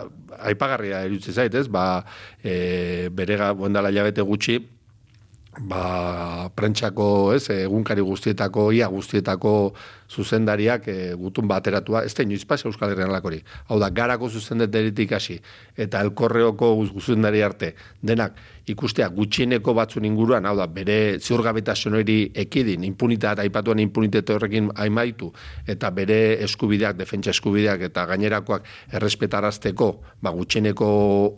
aipagarria 0.50 1.04
erutzi 1.06 1.36
zait, 1.36 1.54
ez? 1.54 1.68
Ba, 1.70 2.02
e, 2.42 3.12
berega, 3.14 3.54
buendala 3.54 3.94
jabete 3.94 4.26
gutxi, 4.26 4.64
ba, 5.60 6.50
prentxako, 6.56 7.34
ez, 7.36 7.48
egunkari 7.50 8.04
guztietako, 8.04 8.72
ia 8.76 8.88
guztietako 8.92 9.74
zuzendariak 10.12 10.88
e, 10.88 10.96
gutun 11.18 11.48
bateratua, 11.50 12.04
ez 12.06 12.14
da 12.14 12.24
inoiz 12.24 12.44
pasa 12.46 12.68
Euskal 12.70 12.92
Herrian 12.94 13.12
lakori. 13.14 13.42
Hau 13.70 13.80
da, 13.82 13.90
garako 13.90 14.30
zuzenderitik 14.30 15.16
hasi, 15.16 15.40
eta 15.78 16.02
elkorreoko 16.06 16.74
zuzendari 16.92 17.42
arte, 17.46 17.74
denak 18.04 18.38
ikustea 18.70 19.08
gutxieneko 19.14 19.74
batzun 19.78 20.06
inguruan, 20.06 20.46
hau 20.46 20.56
da, 20.58 20.68
bere 20.68 21.18
ziurgabetasun 21.20 21.98
hori 22.00 22.18
ekidin, 22.46 22.84
impunitat, 22.88 23.40
aipatuan 23.44 23.82
impunitate 23.84 24.34
horrekin 24.34 24.72
aimaitu, 24.76 25.32
eta 25.70 25.90
bere 25.94 26.20
eskubideak, 26.46 26.98
defentsa 27.00 27.34
eskubideak, 27.34 27.88
eta 27.90 28.06
gainerakoak 28.10 28.68
errespetarazteko, 28.94 29.90
ba, 30.22 30.34
gutxieneko 30.36 30.88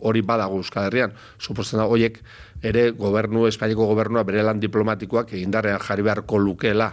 hori 0.08 0.24
badago 0.24 0.60
Euskal 0.60 0.88
Herrian, 0.88 1.16
suposten 1.38 1.80
da, 1.80 1.88
horiek, 1.88 2.20
ere 2.62 2.90
gobernu, 2.90 3.46
Espainiako 3.48 3.86
gobernua 3.92 4.24
bere 4.26 4.42
lan 4.42 4.60
diplomatikoak 4.60 5.32
egindarrean 5.38 5.80
jarri 5.82 6.06
beharko 6.06 6.38
lukela. 6.42 6.92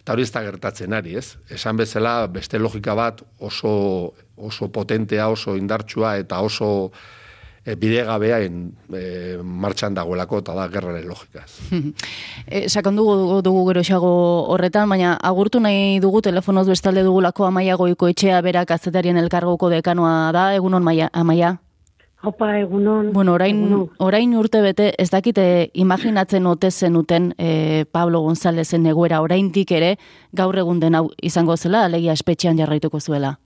Eta 0.00 0.14
hori 0.14 0.22
ez 0.22 0.30
da 0.30 0.42
gertatzen 0.46 0.94
ari, 0.94 1.16
ez? 1.18 1.36
Esan 1.50 1.76
bezala, 1.78 2.26
beste 2.30 2.58
logika 2.62 2.94
bat 2.94 3.22
oso, 3.42 4.14
oso 4.36 4.68
potentea, 4.70 5.28
oso 5.28 5.56
indartsua 5.58 6.16
eta 6.22 6.40
oso 6.46 6.92
e, 7.66 7.74
bidegabea 7.74 8.38
in, 8.46 8.70
e, 8.94 9.02
martxan 9.42 9.98
dagoelako 9.98 10.38
eta 10.44 10.54
da 10.54 10.68
gerraren 10.70 11.08
logika. 11.10 11.42
e, 12.46 12.68
Sakan 12.72 12.96
dugu, 12.96 13.42
dugu 13.42 13.66
gero 13.72 13.82
xago 13.82 14.14
horretan, 14.54 14.88
baina 14.88 15.16
agurtu 15.18 15.60
nahi 15.60 15.98
dugu 16.00 16.22
telefonoz 16.22 16.68
bestalde 16.70 17.02
dugulako 17.02 17.50
amaia 17.50 17.74
goiko 17.74 18.08
etxea 18.08 18.40
berak 18.46 18.70
azetarien 18.70 19.18
elkargoko 19.18 19.70
dekanoa 19.74 20.30
da, 20.32 20.52
egunon 20.54 20.86
maia, 20.86 21.10
amaia? 21.12 21.56
Opa, 22.24 22.58
egunon. 22.58 23.12
Bueno, 23.12 23.34
orain, 23.34 23.88
orain 23.98 24.32
urte 24.40 24.62
bete, 24.64 24.92
ez 24.98 25.10
dakite 25.12 25.70
imaginatzen 25.74 26.46
ote 26.48 26.70
zenuten 26.70 27.34
e, 27.38 27.84
Pablo 27.92 28.22
Gonzalezen 28.24 28.86
egoera 28.88 29.20
oraindik 29.20 29.70
ere 29.76 29.96
gaur 30.32 30.56
egun 30.56 30.80
den 30.80 30.96
hau 30.96 31.10
izango 31.22 31.56
zela, 31.56 31.84
alegia 31.84 32.16
espetxean 32.16 32.56
jarraituko 32.56 33.00
zuela? 33.00 33.36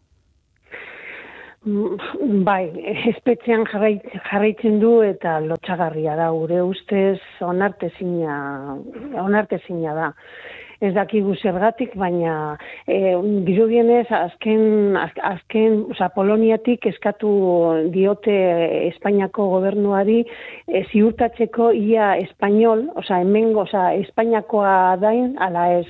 Mm, 1.66 2.44
bai, 2.46 2.70
espetxean 3.10 3.66
jarraitzen 3.68 4.78
du 4.80 5.00
eta 5.04 5.40
lotxagarria 5.44 6.14
da, 6.16 6.30
gure 6.30 6.62
ustez 6.62 7.18
onartezina, 7.44 8.78
onartezina 9.26 9.98
da 9.98 10.08
ez 10.80 10.92
dakigu 10.96 11.34
zergatik, 11.36 11.94
baina 12.00 12.56
e, 12.88 13.14
bizudienez 13.46 14.06
azken, 14.16 14.96
azken 14.96 15.76
oza, 15.92 16.08
Poloniatik 16.14 16.86
eskatu 16.90 17.30
diote 17.92 18.36
Espainiako 18.88 19.48
gobernuari 19.54 20.22
e, 20.24 20.84
ziurtatzeko 20.88 21.70
ia 21.76 22.14
espainol, 22.22 22.86
oza, 22.96 23.20
hemengo, 23.20 23.66
oza, 23.68 23.90
Espainiakoa 24.00 24.96
dain, 25.02 25.34
ala 25.38 25.68
ez, 25.80 25.86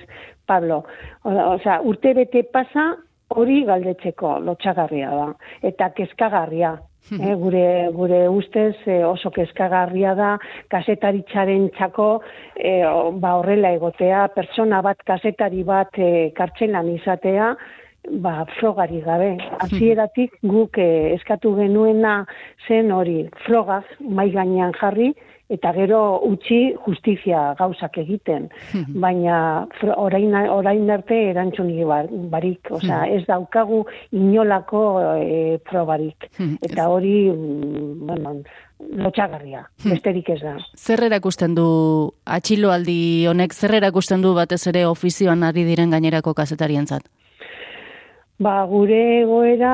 Pablo. 0.50 0.82
Oza, 1.22 1.78
urte 1.86 2.14
bete 2.16 2.42
pasa, 2.50 2.90
hori 3.30 3.62
galdetzeko 3.68 4.38
lotxagarria 4.42 5.10
da, 5.14 5.26
eta 5.70 5.92
kezkagarria. 5.94 6.74
E, 7.10 7.34
gure, 7.34 7.90
gure 7.90 8.20
ustez 8.28 8.76
e, 8.86 9.00
oso 9.02 9.32
kezkagarria 9.34 10.14
da 10.14 10.30
kasetaritzaren 10.70 11.68
txako 11.74 12.08
e, 12.54 12.74
ba 13.22 13.34
horrela 13.40 13.72
egotea, 13.74 14.28
pertsona 14.36 14.78
bat 14.86 15.02
kasetari 15.08 15.64
bat 15.66 15.98
e, 15.98 16.30
kartxelan 16.36 16.92
izatea, 16.92 17.54
ba 18.22 18.44
frogari 18.58 19.00
gabe. 19.02 19.32
Hasieratik 19.64 20.38
guk 20.52 20.78
e, 20.78 21.16
eskatu 21.16 21.56
genuena 21.58 22.20
zen 22.68 22.92
hori 22.94 23.24
frogaz 23.46 23.84
mai 24.00 24.30
gainean 24.36 24.76
jarri, 24.78 25.10
eta 25.50 25.72
gero 25.74 26.00
utzi 26.26 26.60
justizia 26.86 27.50
gauzak 27.58 27.98
egiten. 28.04 28.48
Baina 29.04 29.66
orain, 29.96 30.34
orain 30.54 30.90
arte 30.94 31.18
erantzunik 31.32 31.84
barik, 32.32 32.70
osea, 32.78 33.04
ez 33.10 33.24
daukagu 33.28 33.84
inolako 34.16 34.82
e, 35.18 35.58
probarik. 35.66 36.30
Eta 36.38 36.88
hori, 36.88 37.14
mm, 37.30 38.06
bueno, 38.06 38.34
lotxagarria, 39.04 39.64
besterik 39.84 40.30
ez 40.34 40.40
da. 40.42 40.56
Zer 40.78 41.04
erakusten 41.10 41.54
du 41.54 41.68
atxiloaldi 42.24 43.26
honek, 43.30 43.54
zer 43.54 43.76
erakusten 43.80 44.22
du 44.24 44.34
batez 44.38 44.62
ere 44.72 44.86
ofizioan 44.88 45.44
ari 45.46 45.66
diren 45.68 45.92
gainerako 45.92 46.34
kazetarientzat? 46.34 47.04
Ba, 48.40 48.64
gure 48.64 48.98
egoera 49.20 49.70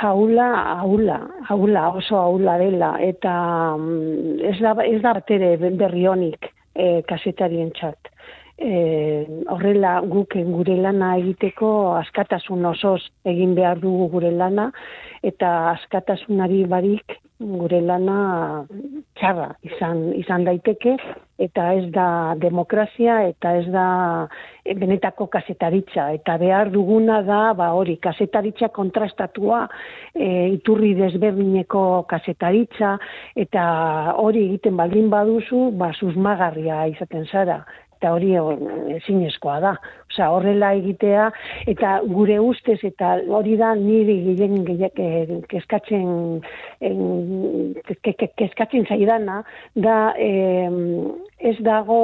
haula, 0.00 0.46
haula, 0.78 1.16
haula, 1.48 1.80
oso 1.98 2.14
haula 2.20 2.52
dela, 2.60 2.92
eta 3.02 3.32
mm, 3.74 4.36
ez 4.46 4.58
da, 4.62 4.74
ez 4.84 5.00
da 5.02 5.14
batere 5.16 5.56
berri 5.80 6.04
honik 6.06 6.46
e, 6.46 7.02
kasetarien 7.08 7.72
txat. 7.74 8.12
E, 8.56 9.24
horrela 9.52 9.98
guk 10.08 10.32
gure 10.48 10.78
lana 10.80 11.10
egiteko 11.20 11.68
askatasun 11.98 12.64
osoz 12.72 13.02
egin 13.28 13.52
behar 13.54 13.82
dugu 13.82 14.08
gure 14.14 14.30
lana, 14.32 14.70
eta 15.22 15.52
askatasunari 15.74 16.64
barik 16.64 17.18
gure 17.36 17.82
lana 17.84 18.64
txarra 19.20 19.50
izan, 19.60 20.14
izan 20.16 20.46
daiteke, 20.48 20.94
eta 21.36 21.66
ez 21.76 21.90
da 21.92 22.08
demokrazia, 22.40 23.18
eta 23.28 23.52
ez 23.58 23.66
da 23.68 23.86
benetako 24.64 25.26
kasetaritza. 25.28 26.08
Eta 26.16 26.38
behar 26.40 26.70
duguna 26.72 27.20
da, 27.26 27.52
ba 27.58 27.74
hori, 27.76 27.98
kasetaritza 28.00 28.70
kontrastatua, 28.72 29.66
e, 30.14 30.48
iturri 30.54 30.94
desberdineko 30.96 32.06
kasetaritza, 32.08 32.96
eta 33.36 33.66
hori 34.16 34.46
egiten 34.48 34.80
baldin 34.80 35.12
baduzu, 35.12 35.70
ba 35.76 35.92
susmagarria 35.92 36.86
izaten 36.94 37.28
zara 37.28 37.64
eta 37.96 38.12
hori 38.12 38.34
ezinezkoa 38.96 39.60
da. 39.64 39.74
Osea, 40.10 40.28
horrela 40.30 40.72
egitea 40.78 41.30
eta 41.66 41.96
gure 42.06 42.38
ustez 42.40 42.78
eta 42.86 43.16
hori 43.38 43.56
da 43.56 43.74
niri 43.74 44.18
gehien 44.28 44.62
eh, 44.68 45.40
kezkatzen 45.50 46.42
kezkatzen 48.36 48.86
zaidana 48.86 49.42
da 49.74 49.96
ez 50.16 51.56
dago 51.60 51.98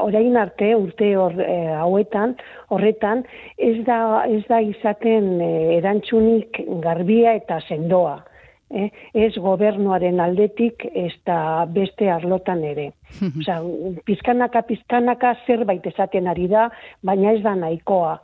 orain 0.00 0.36
arte 0.36 0.74
urte 0.76 1.10
hor, 1.16 1.34
eh, 1.40 1.72
hauetan 1.74 2.36
horretan 2.70 3.24
ez 3.58 3.84
da 3.88 4.24
ez 4.30 4.44
da 4.48 4.60
izaten 4.62 5.40
eh, 5.40 5.76
erantzunik 5.78 6.60
garbia 6.84 7.34
eta 7.40 7.60
sendoa 7.68 8.20
eh? 8.70 8.90
ez 9.14 9.32
gobernuaren 9.36 10.20
aldetik 10.20 10.86
ez 10.92 11.12
da 11.24 11.66
beste 11.70 12.10
arlotan 12.12 12.64
ere. 12.64 12.90
Osea, 13.40 13.60
pizkanaka, 14.04 14.62
pizkanaka 14.68 15.34
zerbait 15.46 15.86
esaten 15.86 16.26
ari 16.26 16.48
da, 16.52 16.68
baina 17.02 17.32
ez 17.32 17.42
da 17.42 17.54
nahikoa. 17.54 18.16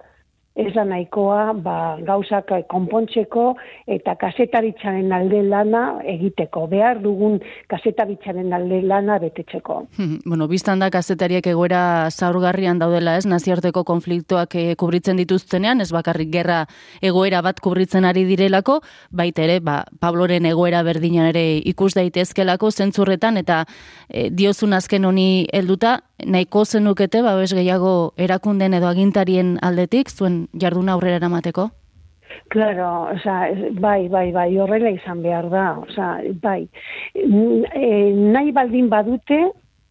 Ez 0.54 0.72
da 0.74 0.84
nahikoa 0.84 1.52
ba, 1.64 1.76
gauzak 2.04 2.50
konpontzeko 2.68 3.52
eta 3.88 4.14
kasetaritzaren 4.20 5.12
alde 5.12 5.42
lana 5.46 5.82
egiteko. 6.08 6.66
Behar 6.68 7.00
dugun 7.02 7.38
kasetaritzaren 7.72 8.52
alde 8.52 8.82
lana 8.82 9.18
betetzeko. 9.22 9.86
bueno, 10.24 10.48
biztan 10.48 10.78
da 10.78 10.90
kasetariak 10.90 11.46
egoera 11.46 12.10
zaurgarrian 12.10 12.78
daudela 12.78 13.16
ez, 13.16 13.26
naziarteko 13.26 13.84
konfliktoak 13.84 14.54
e, 14.54 14.64
kubritzen 14.76 15.16
dituztenean, 15.16 15.80
ez 15.80 15.90
bakarrik 15.92 16.30
gerra 16.32 16.66
egoera 17.00 17.42
bat 17.42 17.60
kubritzen 17.60 18.04
ari 18.04 18.24
direlako, 18.28 18.80
baita 19.10 19.42
ere, 19.42 19.60
ba, 19.60 19.82
Pabloren 20.00 20.46
egoera 20.46 20.82
berdinan 20.82 21.30
ere 21.32 21.58
ikus 21.64 21.94
daitezkelako 21.94 22.70
zentzurretan, 22.70 23.36
eta 23.40 23.64
e, 24.08 24.28
diozun 24.30 24.72
azken 24.76 25.04
honi 25.08 25.46
helduta 25.52 26.00
nahiko 26.26 26.64
zenukete, 26.64 27.22
ba, 27.22 27.36
gehiago 27.44 28.12
erakunden 28.16 28.74
edo 28.74 28.88
agintarien 28.88 29.58
aldetik, 29.62 30.10
zuen 30.10 30.48
jarduna 30.52 30.92
aurrera 30.92 31.16
eramateko? 31.16 31.70
Claro, 32.48 33.08
o 33.12 33.18
sea, 33.18 33.48
bai, 33.80 34.08
bai, 34.08 34.30
bai, 34.32 34.58
horrela 34.58 34.90
izan 34.90 35.22
behar 35.22 35.48
da, 35.50 35.78
o 35.78 35.88
sea, 35.92 36.18
bai. 36.42 36.68
E, 37.14 37.88
nahi 38.12 38.52
baldin 38.52 38.90
badute, 38.92 39.38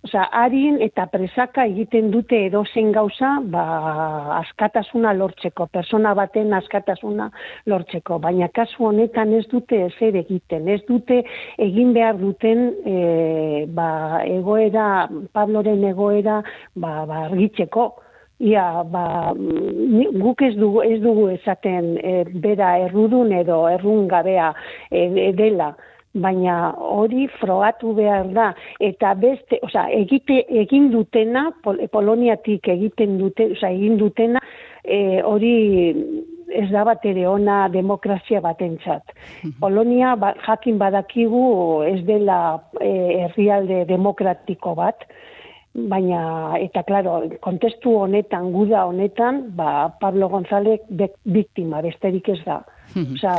o 0.03 0.07
sea, 0.07 0.23
harin 0.33 0.79
eta 0.81 1.05
presaka 1.13 1.67
egiten 1.69 2.09
dute 2.11 2.39
edozen 2.47 2.89
gauza, 2.91 3.35
ba, 3.53 3.63
askatasuna 4.39 5.13
lortzeko, 5.13 5.67
persona 5.69 6.15
baten 6.17 6.53
askatasuna 6.57 7.27
lortzeko, 7.69 8.17
baina 8.23 8.49
kasu 8.49 8.87
honetan 8.89 9.35
ez 9.37 9.45
dute 9.51 9.83
ezer 9.85 10.17
egiten, 10.23 10.67
ez 10.73 10.81
dute 10.87 11.21
egin 11.61 11.93
behar 11.93 12.17
duten 12.17 12.71
e, 12.81 13.65
ba, 13.69 13.89
egoera, 14.25 14.87
Pabloren 15.33 15.85
egoera, 15.91 16.41
ba, 16.73 16.95
ba, 17.05 17.27
argitzeko, 17.27 17.91
ia 18.41 18.81
ba, 18.89 19.05
guk 20.17 20.41
ez 20.41 20.55
dugu, 20.57 20.81
ez 20.81 20.97
dugu 21.03 21.29
esaten 21.35 21.93
e, 22.01 22.17
bera 22.41 22.73
errudun 22.87 23.29
edo 23.37 23.67
errun 23.69 24.07
gabea 24.09 24.49
e, 24.89 25.05
e, 25.05 25.31
dela 25.37 25.75
baina 26.13 26.73
hori 26.77 27.27
froatu 27.39 27.93
behar 27.95 28.31
da. 28.35 28.51
Eta 28.79 29.13
beste, 29.19 29.59
osea, 29.63 29.87
egite 29.95 30.41
egin 30.63 30.89
dutena 30.91 31.49
Poloniatik 31.63 32.67
egiten 32.67 33.17
dute, 33.19 33.51
osea, 33.55 33.71
egin 33.71 33.97
dutena 34.01 34.41
e, 34.83 35.21
hori 35.23 35.55
ez 36.51 36.67
da 36.71 36.83
bat 36.83 37.05
ere 37.07 37.25
ona 37.29 37.67
demokrazia 37.71 38.41
batentzat. 38.43 39.13
Polonia 39.61 40.15
ba, 40.19 40.33
jakin 40.45 40.77
badakigu 40.81 41.43
ez 41.87 42.01
dela 42.07 42.59
e, 42.81 42.91
herrialde 43.25 43.85
demokratiko 43.89 44.75
bat, 44.75 45.05
baina 45.73 46.57
eta 46.59 46.83
claro, 46.83 47.21
kontestu 47.39 47.95
honetan, 48.03 48.51
guda 48.51 48.85
honetan, 48.89 49.43
ba 49.55 49.89
Pablo 49.99 50.29
González 50.29 50.81
biktima 51.23 51.81
besterik 51.81 52.29
ez 52.29 52.41
da. 52.45 52.61
Osea, 52.91 53.35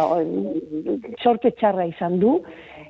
sorte 1.23 1.51
txarra 1.59 1.85
izan 1.91 2.19
du 2.21 2.39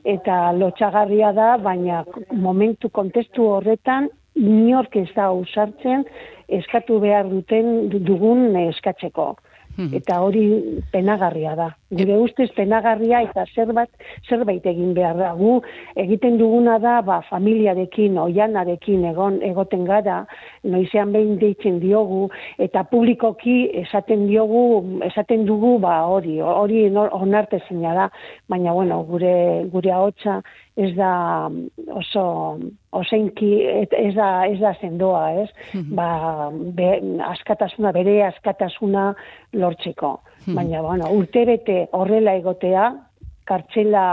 eta 0.04 0.52
lotxagarria 0.52 1.32
da, 1.34 1.56
baina 1.58 2.04
momentu 2.30 2.90
kontestu 2.90 3.48
horretan 3.56 4.08
inork 4.38 4.96
ez 4.96 5.08
da 5.16 5.30
usartzen 5.34 6.04
eskatu 6.48 7.00
behar 7.00 7.28
duten 7.30 7.88
dugun 7.90 8.54
eskatzeko. 8.68 9.34
Mhm. 9.76 9.94
eta 9.96 10.20
hori 10.20 10.46
penagarria 10.92 11.54
da. 11.56 11.70
Gure 11.92 12.16
ustez 12.24 12.48
penagarria 12.56 13.20
eta 13.26 13.44
zerbait, 13.52 13.90
zerbait 14.28 14.64
egin 14.66 14.94
behar 14.96 15.18
da. 15.18 15.32
Gu 15.36 15.58
egiten 16.00 16.38
duguna 16.40 16.78
da 16.80 16.94
ba, 17.04 17.18
familiarekin, 17.28 18.16
oianarekin 18.22 19.04
egon 19.10 19.40
egoten 19.44 19.84
gara, 19.88 20.22
noizean 20.64 21.12
behin 21.12 21.36
deitzen 21.42 21.78
diogu, 21.82 22.30
eta 22.62 22.86
publikoki 22.88 23.56
esaten 23.82 24.24
diogu, 24.30 24.64
esaten 25.04 25.44
dugu 25.48 25.76
ba, 25.84 25.98
hori, 26.08 26.38
hori 26.40 26.86
onartezina 26.96 27.94
da, 27.98 28.08
baina 28.48 28.72
bueno, 28.72 29.02
gure, 29.08 29.34
gure 29.72 29.92
ahotsa 29.92 30.40
ez 30.76 30.94
da 30.96 31.50
oso 31.92 32.24
oseinki 32.96 33.50
ez 33.68 34.14
da 34.16 34.28
ez 34.48 34.58
da 34.60 34.72
sendoa, 34.80 35.24
ez? 35.44 35.48
Mhm. 35.74 35.94
Ba, 35.96 36.50
be, 36.52 36.90
askatasuna 37.28 37.92
bere 37.92 38.22
askatasuna 38.32 39.12
lortzeko. 39.52 40.18
Mhm. 40.46 40.54
Baina 40.54 40.82
bueno, 40.82 41.10
urtebete 41.12 41.88
horrela 41.92 42.34
egotea, 42.34 42.92
kartxela, 43.44 44.04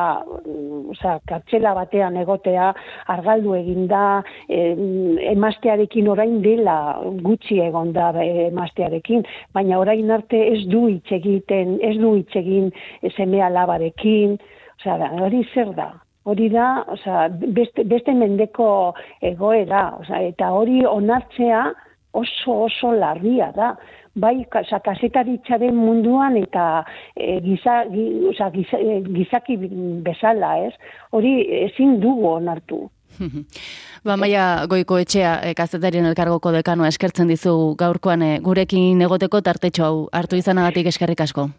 oza, 0.89 1.19
kartxela 1.29 1.74
batean 1.77 2.17
egotea, 2.17 2.71
argaldu 3.13 3.55
eginda, 3.59 4.24
emastearekin 4.50 6.09
orain 6.09 6.39
dela 6.41 6.77
gutxi 7.21 7.59
egon 7.63 7.93
da 7.93 8.12
emastearekin, 8.24 9.25
baina 9.53 9.79
orain 9.79 10.11
arte 10.11 10.42
ez 10.53 10.63
du 10.68 10.87
hitz 10.89 11.11
egiten, 11.20 11.77
ez 11.81 11.96
du 12.01 12.15
hitz 12.18 12.35
egin 12.42 12.72
semea 13.15 13.50
labarekin, 13.53 14.37
osea, 14.79 15.11
hori 15.22 15.44
zer 15.53 15.74
da? 15.77 15.92
hori 16.29 16.50
da, 16.53 16.83
osea, 16.94 17.27
beste, 17.55 17.83
beste 17.89 18.13
mendeko 18.13 18.94
egoera, 19.25 19.96
osea, 20.01 20.20
eta 20.29 20.51
hori 20.53 20.83
onartzea 20.85 21.63
oso 22.11 22.63
oso 22.65 22.93
larria 22.93 23.51
da. 23.55 23.74
Bai, 24.19 24.41
osea, 24.43 24.79
kasetaritzaren 24.83 25.75
munduan 25.77 26.35
eta 26.39 26.83
e, 27.15 27.39
giza, 27.45 27.83
osea, 28.31 28.50
e, 28.79 29.01
gizaki 29.05 29.55
bezala, 30.03 30.55
ez? 30.65 30.74
Hori 31.11 31.33
ezin 31.65 32.00
dugu 32.01 32.27
onartu. 32.33 32.87
ba, 34.05 34.17
maia 34.17 34.65
goiko 34.69 34.98
etxea 35.00 35.37
e, 35.45 35.53
kazetarien 35.55 36.09
elkargoko 36.09 36.51
dekanoa 36.55 36.89
eskertzen 36.89 37.29
dizu 37.31 37.75
gaurkoan 37.79 38.25
e, 38.25 38.35
gurekin 38.43 39.01
egoteko 39.07 39.41
tartetxo 39.45 39.85
hau 39.85 39.98
hartu 40.11 40.39
izanagatik 40.41 40.89
eskerrik 40.91 41.22
asko. 41.27 41.50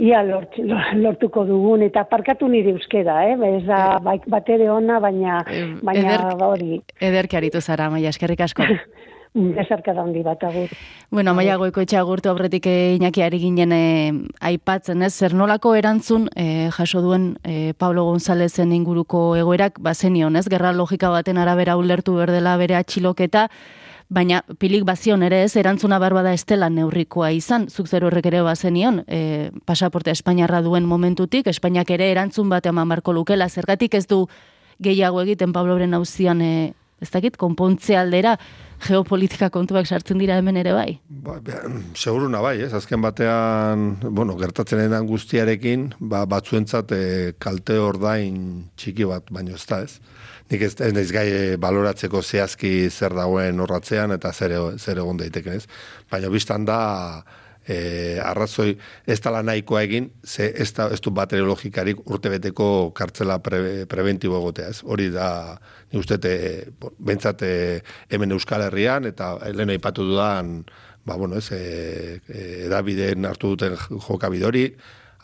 Ia 0.00 0.22
lort, 0.24 0.56
lortuko 0.96 1.44
dugun, 1.44 1.82
eta 1.84 2.06
parkatu 2.08 2.48
nire 2.48 2.72
euskera, 2.72 3.18
eh? 3.28 3.34
Ez 3.36 3.66
da, 3.66 3.80
eh. 3.98 4.02
bai, 4.06 4.16
bat 4.32 4.48
ere 4.48 4.70
ona, 4.72 4.96
baina, 4.98 5.42
baina 5.84 6.14
Eder, 6.14 6.44
hori. 6.46 6.78
Ederki 7.10 7.36
aritu 7.36 7.60
zara, 7.60 7.90
maia, 7.92 8.08
eskerrik 8.08 8.40
asko. 8.48 8.64
Ezarka 9.34 9.94
da 9.94 10.02
handi 10.02 10.24
bat, 10.26 10.42
agur. 10.42 10.72
Bueno, 11.10 11.34
maia 11.38 11.56
goiko 11.60 11.84
etxe 11.84 11.98
agurtu 12.00 12.32
aurretik 12.32 12.66
eh, 12.66 12.96
inakiari 12.96 13.38
ginen 13.38 13.72
eh, 13.72 14.12
aipatzen, 14.40 15.02
ez? 15.06 15.12
Zer 15.14 15.36
nolako 15.38 15.74
erantzun 15.78 16.28
eh, 16.34 16.70
jaso 16.74 17.02
duen 17.04 17.36
eh, 17.44 17.72
Pablo 17.78 18.04
Gonzalezen 18.08 18.72
inguruko 18.72 19.36
egoerak, 19.38 19.78
bazenion, 19.78 20.34
ez? 20.36 20.48
Gerra 20.50 20.72
logika 20.72 21.12
baten 21.14 21.38
arabera 21.38 21.76
ulertu 21.78 22.16
berdela 22.18 22.56
bere 22.58 22.74
atxiloketa, 22.80 23.46
baina 24.10 24.42
pilik 24.58 24.82
bazion 24.84 25.22
ere 25.22 25.44
ez, 25.46 25.54
erantzuna 25.56 26.00
barbada 26.02 26.32
estela 26.34 26.68
neurrikoa 26.68 27.30
izan, 27.32 27.68
zuk 27.70 27.86
zer 27.86 28.04
horrek 28.04 28.26
ere 28.26 28.42
bazenion, 28.42 29.04
e, 29.06 29.50
pasaporte 29.64 30.10
Espainiarra 30.10 30.60
duen 30.66 30.84
momentutik, 30.90 31.46
Espainiak 31.46 31.92
ere 31.94 32.10
erantzun 32.10 32.50
bat 32.50 32.66
eman 32.66 32.90
marko 32.90 33.14
lukela, 33.14 33.48
zergatik 33.48 33.94
ez 33.94 34.08
du 34.10 34.24
gehiago 34.82 35.22
egiten 35.22 35.54
Pabloren 35.54 35.94
hauzian, 35.94 36.42
e, 36.42 36.72
ez 37.00 37.10
dakit, 37.10 37.36
konpontze 37.40 37.96
aldera, 37.98 38.36
geopolitika 38.84 39.50
kontuak 39.52 39.88
sartzen 39.88 40.20
dira 40.20 40.38
hemen 40.40 40.56
ere 40.60 40.72
bai? 40.76 40.98
Ba, 41.08 41.38
seguruna 41.94 42.40
bai, 42.44 42.56
ez? 42.64 42.72
Azken 42.76 43.02
batean, 43.04 43.90
bueno, 44.04 44.36
gertatzen 44.40 44.80
edan 44.86 45.08
guztiarekin, 45.08 45.90
ba, 46.00 46.24
batzuentzat 46.30 46.94
e, 46.96 47.02
kalte 47.38 47.78
ordain 47.80 48.70
txiki 48.80 49.08
bat, 49.08 49.28
baino 49.32 49.56
ez 49.56 49.66
da, 49.68 49.82
ez? 49.88 50.00
nik 50.50 50.64
ez, 50.66 50.72
ez 50.82 51.10
gai 51.14 51.26
eh, 51.30 51.56
baloratzeko 51.62 52.22
zehazki 52.22 52.90
zer 52.90 53.14
dagoen 53.14 53.62
horratzean 53.62 54.10
eta 54.16 54.32
zer, 54.34 54.56
zer 54.78 54.98
egon 54.98 55.20
daiteke, 55.20 55.60
ez? 55.60 55.68
Baina 56.10 56.30
biztan 56.32 56.66
da, 56.66 56.80
e, 57.66 58.18
arrazoi 58.22 58.74
ez 59.06 59.18
tala 59.20 59.42
nahikoa 59.42 59.82
egin, 59.86 60.10
ze 60.24 60.50
ez, 60.50 60.70
da, 60.76 60.88
ez 60.92 61.00
du 61.00 61.12
baterio 61.14 61.46
logikarik 61.48 62.02
urtebeteko 62.10 62.92
kartzela 62.96 63.38
pre, 63.42 63.86
preventibo 63.90 64.38
egotea, 64.38 64.70
ez? 64.74 64.82
Hori 64.84 65.10
da, 65.14 65.58
ni 65.92 66.00
uste, 66.00 66.18
bentsat 66.98 67.44
hemen 68.10 68.36
Euskal 68.36 68.68
Herrian, 68.68 69.08
eta 69.10 69.34
lehen 69.52 69.74
aipatu 69.76 70.06
dudan, 70.08 70.64
ba, 71.04 71.16
bueno, 71.16 71.36
ez, 71.36 71.50
e, 71.52 72.20
e, 72.28 72.48
edabideen 72.68 73.28
hartu 73.28 73.54
duten 73.54 73.76
jokabidori, 74.08 74.68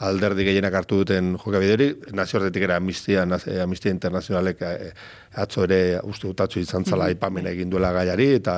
alderdi 0.05 0.45
gehienak 0.45 0.75
hartu 0.77 1.01
duten 1.01 1.35
jokabideri, 1.41 1.89
nazioartetik 2.17 2.67
era 2.69 2.77
amnistia, 2.77 3.25
eh, 3.25 3.61
amnistia 3.63 3.93
internazionalek 3.95 4.63
eh, 4.63 4.93
atzo 5.43 5.65
ere 5.65 6.01
uste 6.05 6.29
dutatzu 6.29 6.61
izan 6.61 6.85
zala 6.85 7.09
ipamen 7.11 7.47
egin 7.53 7.71
duela 7.73 7.93
gaiari, 7.97 8.33
eta, 8.41 8.57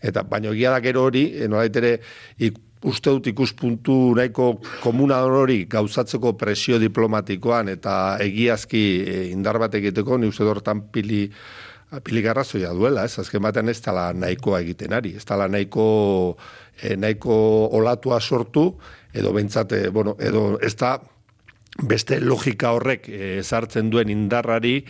eta 0.00 0.22
baino 0.28 0.52
egia 0.52 0.72
da 0.72 0.80
gero 0.80 1.04
hori, 1.08 1.26
eh, 1.36 1.48
nolait 1.48 1.76
ere, 1.76 1.98
ik, 2.38 2.56
uste 2.88 3.10
dut 3.10 3.26
ikuspuntu 3.30 4.14
nahiko 4.18 4.56
komuna 4.82 5.20
hori 5.24 5.64
gauzatzeko 5.70 6.34
presio 6.38 6.78
diplomatikoan 6.82 7.70
eta 7.72 8.16
egiazki 8.22 8.82
indar 9.30 9.60
bat 9.62 9.74
egiteko, 9.78 10.18
ni 10.18 10.30
uste 10.30 10.44
dortan 10.44 10.88
pili, 10.92 11.28
pili 12.02 12.24
garrazoia 12.24 12.72
duela, 12.74 13.04
ez 13.04 13.18
azken 13.22 13.42
batean 13.42 13.70
ez 13.70 13.80
tala 13.84 14.10
nahikoa 14.12 14.62
egiten 14.64 14.92
ari, 14.96 15.14
ez 15.16 15.24
tala 15.28 15.48
nahiko, 15.48 15.86
nahiko 16.98 17.38
olatua 17.78 18.20
sortu, 18.20 18.72
edo 19.14 19.32
bentsate, 19.32 19.88
bueno, 19.90 20.16
edo 20.20 20.58
ez 20.62 20.74
da 20.76 20.96
beste 21.88 22.18
logika 22.20 22.74
horrek 22.76 23.06
ezartzen 23.08 23.88
duen 23.90 24.10
indarrari 24.12 24.82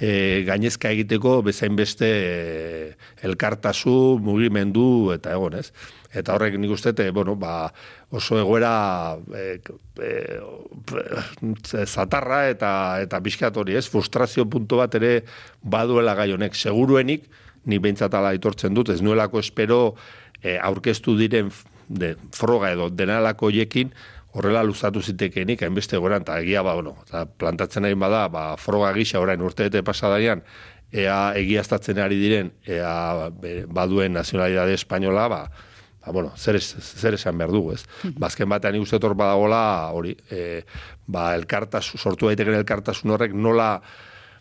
e, 0.00 0.42
gainezka 0.46 0.88
egiteko 0.94 1.40
bezain 1.44 1.76
beste 1.76 2.08
e, 2.08 2.92
elkartasu, 3.28 4.18
mugimendu 4.24 5.12
eta 5.12 5.34
egon, 5.36 5.58
ez? 5.60 5.68
Eta 6.10 6.34
horrek 6.34 6.56
nik 6.58 6.72
uste, 6.74 6.90
e, 6.98 7.10
bueno, 7.14 7.36
ba, 7.38 7.70
oso 8.10 8.38
egoera 8.40 9.16
e, 9.36 9.60
e, 10.02 11.84
zatarra 11.86 12.48
eta 12.50 12.72
eta 13.04 13.20
bizkat 13.22 13.56
hori, 13.56 13.76
ez? 13.78 13.86
Frustrazio 13.88 14.48
puntu 14.50 14.80
bat 14.82 14.94
ere 14.98 15.20
baduela 15.62 16.16
gai 16.18 16.32
honek. 16.34 16.58
Seguruenik, 16.58 17.28
ni 17.64 17.78
behintzatala 17.78 18.34
aitortzen 18.34 18.74
dut, 18.74 18.90
ez 18.90 19.00
nuelako 19.02 19.38
espero 19.38 19.94
e, 20.42 20.58
aurkeztu 20.58 21.14
diren 21.18 21.52
de, 21.88 22.16
froga 22.34 22.72
edo 22.74 22.88
denalako 22.90 23.50
jekin, 23.54 23.94
horrela 24.32 24.62
luzatu 24.62 25.02
zitekenik, 25.02 25.62
hainbeste 25.62 25.98
goran, 25.98 26.22
eta 26.26 26.38
egia 26.42 26.62
ba, 26.66 26.74
bueno, 26.78 26.96
eta 27.06 27.24
plantatzen 27.26 27.86
nahi 27.86 27.98
bada, 27.98 28.26
ba, 28.30 28.44
froga 28.58 28.92
gisa 28.94 29.20
orain 29.22 29.42
urteete 29.42 29.82
pasadaian, 29.86 30.42
ea 30.90 31.32
egiaztatzen 31.38 31.98
ari 32.02 32.18
diren, 32.18 32.52
ea 32.66 33.30
baduen 33.70 34.14
nazionalidade 34.14 34.74
espainola, 34.78 35.26
ba, 35.30 35.42
ba, 36.04 36.12
bueno, 36.12 36.32
zer, 36.36 36.60
zer 36.60 37.14
esan 37.14 37.38
behar 37.38 37.52
dugu, 37.54 37.74
ez? 37.76 37.84
Bazken 38.24 38.48
batean 38.48 38.78
ikuste 38.80 39.00
torpa 39.02 39.26
badagola, 39.26 39.64
hori, 39.96 40.16
e, 40.30 40.62
ba, 41.06 41.34
elkartasun, 41.38 42.00
sortu 42.00 42.30
daiteken 42.30 42.60
elkartasun 42.62 43.16
horrek 43.16 43.36
nola, 43.36 43.74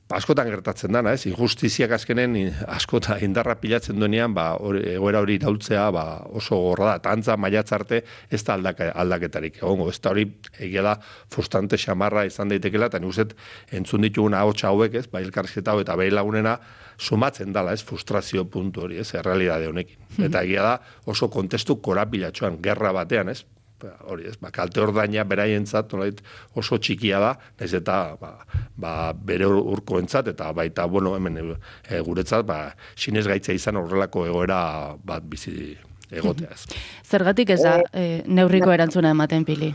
Ba, 0.10 0.18
askotan 0.18 0.48
gertatzen 0.50 0.90
dana, 0.90 1.12
ez? 1.14 1.28
Injustiziak 1.30 1.92
azkenen 1.94 2.34
askota 2.74 3.20
indarra 3.22 3.54
pilatzen 3.62 4.00
duenean, 4.02 4.34
ba, 4.34 4.48
egoera 4.90 5.22
hori 5.22 5.36
iraultzea 5.38 5.84
ba, 5.94 6.06
oso 6.34 6.58
gorra 6.64 6.96
da. 6.96 7.04
Tantza 7.06 7.36
maiatzarte 7.38 8.00
ez 8.34 8.40
da 8.48 8.56
aldaka, 8.58 8.88
aldaketarik. 9.04 9.60
Egongo, 9.62 9.92
ez 9.94 10.00
da 10.02 10.10
hori 10.10 10.26
egia 10.58 10.82
da 10.88 10.96
frustrante 11.30 11.78
xamarra 11.78 12.26
izan 12.26 12.50
daitekela, 12.50 12.90
eta 12.90 12.98
nik 12.98 13.36
entzun 13.70 14.02
ditugun 14.02 14.34
ahotsa 14.34 14.72
hauek, 14.74 14.98
ez? 14.98 15.06
Ba, 15.14 15.22
elkarrizketa 15.22 15.78
hau 15.78 15.86
eta 15.86 15.94
behi 16.02 16.10
lagunena 16.10 16.58
sumatzen 17.00 17.54
dala, 17.56 17.74
ez? 17.74 17.84
Frustrazio 17.86 18.46
puntu 18.52 18.84
hori, 18.86 19.00
ez? 19.00 19.14
Errealidade 19.16 19.70
honekin. 19.72 20.02
Hmm. 20.18 20.28
Eta 20.28 20.44
egia 20.44 20.66
da 20.66 20.76
oso 21.10 21.30
kontestu 21.32 21.80
korapilatxoan, 21.82 22.60
gerra 22.64 22.92
batean, 22.96 23.32
ez? 23.34 23.44
Ba, 23.80 23.94
hori 24.12 24.28
ez, 24.28 24.36
ba, 24.42 24.52
kalte 24.52 24.82
ordaina 24.84 25.24
beraientzat 25.24 25.94
nolait 25.96 26.18
oso 26.60 26.76
txikia 26.84 27.22
da, 27.24 27.30
naiz 27.62 27.72
eta 27.78 27.96
ba, 28.20 28.34
ba, 28.76 28.96
bere 29.14 29.48
urkoentzat 29.48 30.28
eta 30.34 30.50
baita 30.52 30.84
bueno, 30.92 31.14
hemen 31.16 31.40
e, 31.40 32.02
guretzat 32.04 32.44
ba 32.44 32.74
sinez 33.00 33.24
gaitza 33.30 33.56
izan 33.56 33.80
horrelako 33.80 34.26
egoera 34.28 34.60
bat 35.00 35.24
bizi 35.24 35.78
egotea 36.12 36.52
ez. 36.52 36.66
Zergatik 37.08 37.56
ez 37.56 37.62
da 37.64 37.78
e, 37.94 38.26
neurriko 38.28 38.76
erantzuna 38.76 39.16
ematen 39.16 39.48
pili? 39.48 39.72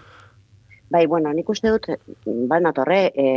Bai, 0.95 1.07
bueno, 1.11 1.33
nik 1.35 1.49
uste 1.51 1.73
dut, 1.75 1.89
ba, 2.47 2.61
natorre, 2.63 2.99
e, 3.19 3.31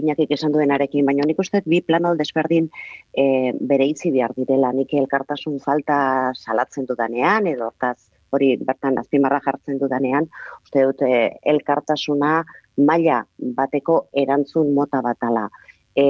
inakik 0.00 0.30
esan 0.32 0.54
duenarekin, 0.54 1.04
baina 1.04 1.26
nik 1.28 1.42
uste 1.42 1.60
dut 1.60 1.68
bi 1.68 1.82
planol 1.84 2.16
desberdin 2.16 2.70
e, 3.12 3.26
bere 3.72 3.84
itzi 3.90 4.08
behar 4.14 4.32
direla, 4.32 4.70
nik 4.72 4.94
elkartasun 4.96 5.58
falta 5.60 5.98
salatzen 6.32 6.88
dudanean, 6.88 7.50
edo 7.50 7.68
hortaz 7.68 7.98
hori 8.32 8.54
bertan 8.64 8.96
azpimarra 9.02 9.42
jartzen 9.44 9.76
dudanean, 9.82 10.30
uste 10.64 10.86
dut 10.88 11.04
eh, 11.04 11.36
elkartasuna 11.52 12.32
maila 12.80 13.20
bateko 13.60 13.98
erantzun 14.24 14.72
mota 14.72 15.02
batala. 15.04 15.50
E, 15.92 16.06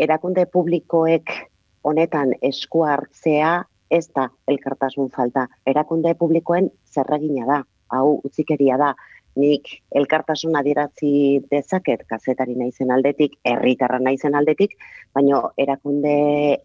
erakunde 0.00 0.46
publikoek 0.56 1.36
honetan 1.84 2.32
esku 2.40 2.86
hartzea 2.88 3.58
ez 3.92 4.06
da 4.16 4.30
elkartasun 4.48 5.12
falta. 5.12 5.50
Erakunde 5.68 6.16
publikoen 6.16 6.72
zerregina 6.88 7.44
da, 7.44 7.64
hau 7.92 8.22
utzikeria 8.24 8.80
da. 8.80 8.94
Nik 9.38 9.68
elkartasuna 9.96 10.60
adierazi 10.60 11.40
dezaket 11.50 12.04
kazetari 12.08 12.56
naizen 12.58 12.90
aldetik, 12.92 13.38
herritarra 13.48 13.98
naizen 13.98 14.34
aldetik, 14.36 14.76
baina 15.14 15.40
erakunde 15.56 16.16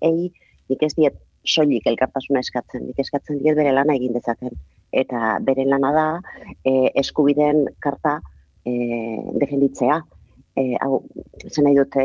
ei 0.01 0.27
nik 0.69 0.83
ez 0.83 0.93
diet 0.97 1.21
soilik 1.47 1.85
elkartasuna 1.87 2.41
eskatzen, 2.43 2.83
nik 2.89 2.99
eskatzen 2.99 3.39
diet 3.39 3.55
bere 3.55 3.71
lana 3.71 3.95
egin 3.95 4.15
dezaten. 4.17 4.57
Eta 4.91 5.37
bere 5.47 5.63
lana 5.67 5.93
da, 5.95 6.07
e, 6.63 6.91
eskubideen 7.03 7.63
karta 7.83 8.17
e, 8.65 8.73
defenditzea. 9.39 10.01
E, 10.57 10.73
hau, 10.83 11.03
zen 11.47 11.67
nahi 11.67 11.77
dute, 11.77 12.03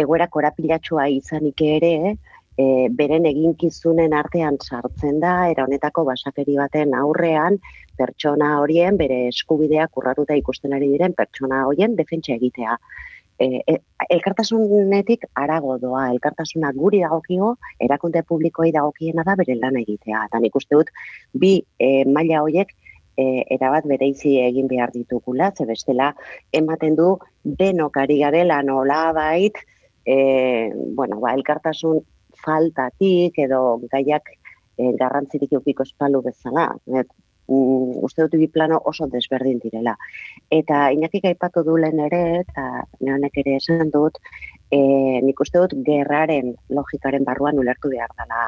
egoera 0.00 0.26
korapilatxua 0.26 1.06
izanik 1.14 1.62
ere, 1.62 2.16
e, 2.58 2.88
beren 2.90 3.26
eginkizunen 3.30 4.14
artean 4.14 4.58
sartzen 4.62 5.20
da, 5.20 5.48
era 5.50 5.64
honetako 5.64 6.04
basakeri 6.10 6.56
baten 6.60 6.94
aurrean, 6.94 7.58
pertsona 7.96 8.58
horien, 8.60 8.96
bere 8.98 9.28
eskubideak 9.30 9.96
urratuta 9.98 10.36
ikusten 10.38 10.74
ari 10.74 10.92
diren, 10.92 11.14
pertsona 11.14 11.64
horien 11.68 11.96
defentsa 11.96 12.34
egitea 12.34 12.78
e, 13.38 13.62
e, 13.66 13.78
elkartasunetik 14.10 15.26
arago 15.34 15.76
doa, 15.82 16.08
elkartasuna 16.12 16.72
guri 16.76 17.02
dagokio, 17.02 17.54
erakunde 17.80 18.22
publikoei 18.22 18.72
dagokiena 18.72 19.24
da 19.26 19.36
bere 19.40 19.56
lan 19.58 19.78
egitea. 19.80 20.24
Eta 20.28 20.40
nik 20.42 20.56
uste 20.56 20.78
dut, 20.78 20.90
bi 21.32 21.56
e, 21.78 22.04
maila 22.06 22.42
horiek 22.46 22.72
e, 23.16 23.26
erabat 23.56 23.88
bereizi 23.90 24.38
egin 24.42 24.68
behar 24.70 24.94
ditugula, 24.94 25.52
ze 25.56 25.66
bestela 25.66 26.12
ematen 26.52 26.96
du 26.96 27.14
denok 27.44 27.96
ari 28.02 28.20
garela 28.22 28.62
nola 28.62 29.12
bait, 29.16 29.58
e, 30.06 30.16
bueno, 30.94 31.20
ba, 31.20 31.34
elkartasun 31.34 32.02
faltatik 32.44 33.38
edo 33.46 33.60
gaiak 33.92 34.30
e, 34.78 34.92
garrantzirik 34.98 35.52
eukiko 35.52 35.86
espalu 35.86 36.22
bezala. 36.22 36.70
Et, 37.00 37.10
mm, 37.48 38.00
uste 38.06 38.24
dut 38.24 38.38
bi 38.40 38.48
plano 38.48 38.80
oso 38.84 39.06
desberdin 39.10 39.60
direla. 39.62 39.96
Eta 40.50 40.88
inakik 40.96 41.28
aipatu 41.30 41.64
du 41.66 41.76
lehen 41.76 42.00
ere, 42.06 42.22
eta 42.40 42.84
neonek 43.00 43.38
ere 43.44 43.58
esan 43.60 43.92
dut, 43.94 44.18
e, 44.70 44.80
nik 45.26 45.40
uste 45.40 45.60
dut 45.60 45.76
gerraren 45.86 46.54
logikaren 46.68 47.24
barruan 47.24 47.58
ulertu 47.58 47.92
behar 47.92 48.10
dela 48.18 48.42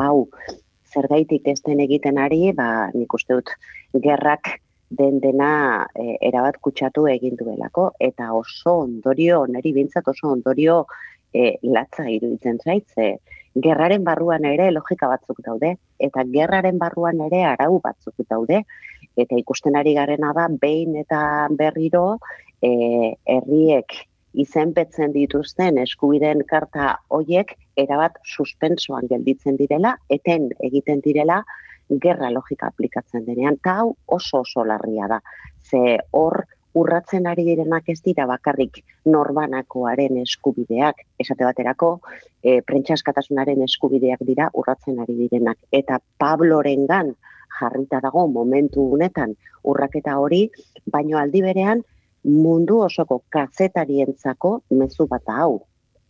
hau 0.00 0.28
zer 0.90 1.06
gaitik 1.10 1.46
ez 1.46 1.60
den 1.66 1.80
egiten 1.84 2.18
ari, 2.18 2.50
ba, 2.56 2.90
nik 2.94 3.14
uste 3.14 3.36
dut 3.38 3.52
gerrak 4.06 4.56
den 4.90 5.20
dena 5.22 5.86
e, 5.94 6.16
erabat 6.28 6.58
kutsatu 6.64 7.06
egin 7.12 7.36
duelako, 7.38 7.92
eta 8.00 8.32
oso 8.34 8.80
ondorio, 8.86 9.44
neri 9.46 9.72
bintzat 9.76 10.08
oso 10.10 10.32
ondorio 10.34 10.82
e, 11.34 11.56
latza 11.62 12.08
iruditzen 12.10 12.58
zaitze, 12.64 13.16
gerraren 13.54 14.04
barruan 14.06 14.44
ere 14.46 14.70
logika 14.70 15.08
batzuk 15.10 15.40
daude, 15.46 15.74
eta 15.98 16.24
gerraren 16.34 16.78
barruan 16.78 17.20
ere 17.26 17.42
arau 17.44 17.80
batzuk 17.82 18.14
daude, 18.28 18.62
eta 19.18 19.38
ikusten 19.38 19.76
ari 19.76 19.94
garena 19.94 20.32
da, 20.36 20.46
behin 20.62 20.96
eta 21.00 21.48
berriro, 21.58 22.18
e, 22.62 23.16
herriek 23.26 23.96
izenpetzen 24.38 25.12
dituzten 25.12 25.80
eskubideen 25.82 26.44
karta 26.46 26.92
hoiek 27.10 27.56
erabat 27.80 28.20
suspensoan 28.22 29.08
gelditzen 29.10 29.58
direla, 29.58 29.96
eten 30.08 30.50
egiten 30.62 31.02
direla, 31.02 31.40
gerra 32.02 32.30
logika 32.30 32.68
aplikatzen 32.70 33.24
denean, 33.26 33.58
eta 33.58 33.80
hau 33.80 33.94
oso 34.06 34.44
oso 34.44 34.64
larria 34.64 35.08
da. 35.10 35.18
Ze 35.66 35.98
hor, 36.14 36.44
urratzen 36.74 37.26
ari 37.26 37.44
direnak 37.44 37.88
ez 37.88 37.98
dira 38.04 38.26
bakarrik 38.30 38.82
norbanakoaren 39.04 40.20
eskubideak, 40.22 41.02
esate 41.18 41.44
baterako, 41.44 41.90
e, 42.42 42.60
prentsaskatasunaren 42.66 43.62
eskubideak 43.66 44.22
dira 44.26 44.50
urratzen 44.54 45.00
ari 45.02 45.16
direnak. 45.24 45.58
Eta 45.72 45.98
Pablorengan 46.18 47.14
jarrita 47.60 48.00
dago 48.00 48.26
momentu 48.28 48.86
honetan 48.94 49.34
urraketa 49.66 50.16
hori, 50.18 50.44
baino 50.86 51.18
aldi 51.18 51.42
berean 51.42 51.82
mundu 52.24 52.80
osoko 52.84 53.22
kazetarientzako 53.32 54.60
mezu 54.70 55.06
bat 55.10 55.26
hau. 55.28 55.62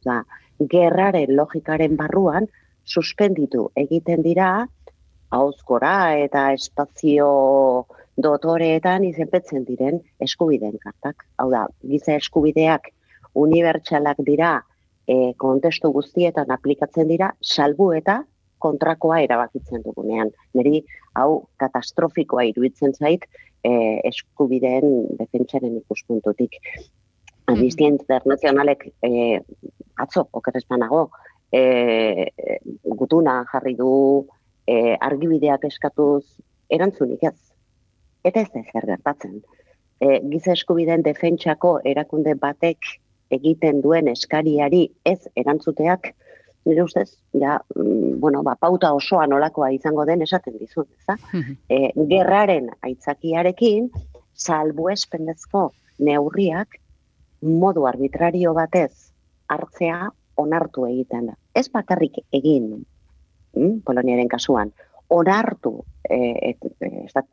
Da, 0.05 0.23
gerraren 0.61 1.35
logikaren 1.37 1.97
barruan 1.97 2.47
suspenditu 2.85 3.69
egiten 3.77 4.23
dira 4.23 4.67
hauzkora 5.31 6.17
eta 6.19 6.51
espazio 6.53 7.29
dotoreetan 8.17 9.05
izenpetzen 9.05 9.65
diren 9.65 10.01
eskubideen 10.21 10.79
kartak. 10.83 11.25
Hau 11.39 11.51
da, 11.53 11.67
giza 11.87 12.17
eskubideak 12.19 12.91
unibertsalak 13.39 14.21
dira 14.27 14.59
e, 15.07 15.33
kontestu 15.39 15.93
guztietan 15.95 16.51
aplikatzen 16.51 17.09
dira, 17.09 17.33
salbu 17.41 17.93
eta 17.99 18.21
kontrakoa 18.61 19.21
erabakitzen 19.25 19.83
dugunean. 19.85 20.33
Neri, 20.55 20.83
hau 21.17 21.47
katastrofikoa 21.61 22.45
iruditzen 22.51 22.93
zait 22.93 23.25
e, 23.65 23.73
eskubideen 24.11 25.17
defentsaren 25.19 25.79
ikuspuntutik. 25.81 26.59
Amnistia 27.51 27.89
mm 27.89 27.97
internazionalek 27.97 28.85
e, 29.03 29.41
atzo, 29.99 30.27
okerrezpanago, 30.39 31.09
e, 31.53 32.29
gutuna 33.01 33.41
jarri 33.51 33.75
du 33.79 33.93
e, 34.67 34.95
argibideak 35.01 35.65
eskatuz 35.67 36.25
erantzunik 36.71 37.25
ez 37.27 37.50
eta 38.25 38.41
ez 38.41 38.51
da 38.55 38.63
zer 38.73 38.87
gertatzen. 38.87 39.41
E, 40.01 40.21
giza 40.33 40.53
eskubideen 40.57 41.03
defentsako 41.05 41.79
erakunde 41.85 42.35
batek 42.35 42.97
egiten 43.31 43.81
duen 43.85 44.09
eskariari 44.11 44.87
ez 45.07 45.21
erantzuteak, 45.37 46.13
nire 46.67 46.83
ustez, 46.83 47.09
ja, 47.33 47.59
mm, 47.77 48.19
bueno, 48.21 48.43
ba, 48.43 48.57
pauta 48.61 48.93
osoa 48.93 49.27
nolakoa 49.27 49.71
izango 49.77 50.05
den 50.07 50.23
esaten 50.23 50.59
dizun, 50.59 50.87
eza? 50.99 51.17
e, 51.69 51.93
gerraren 52.11 52.71
aitzakiarekin, 52.83 53.91
salbu 54.35 54.89
espendezko 54.93 55.71
neurriak 55.99 56.81
modu 57.43 57.87
arbitrario 57.89 58.53
batez 58.57 59.13
hartzea 59.49 60.11
onartu 60.41 60.87
egiten 60.89 61.31
da. 61.31 61.37
Ez 61.55 61.69
bakarrik 61.73 62.21
egin, 62.33 62.85
mm, 63.57 63.81
Poloniaren 63.85 64.29
kasuan, 64.29 64.73
onartu 65.11 65.85
e, 66.09 66.55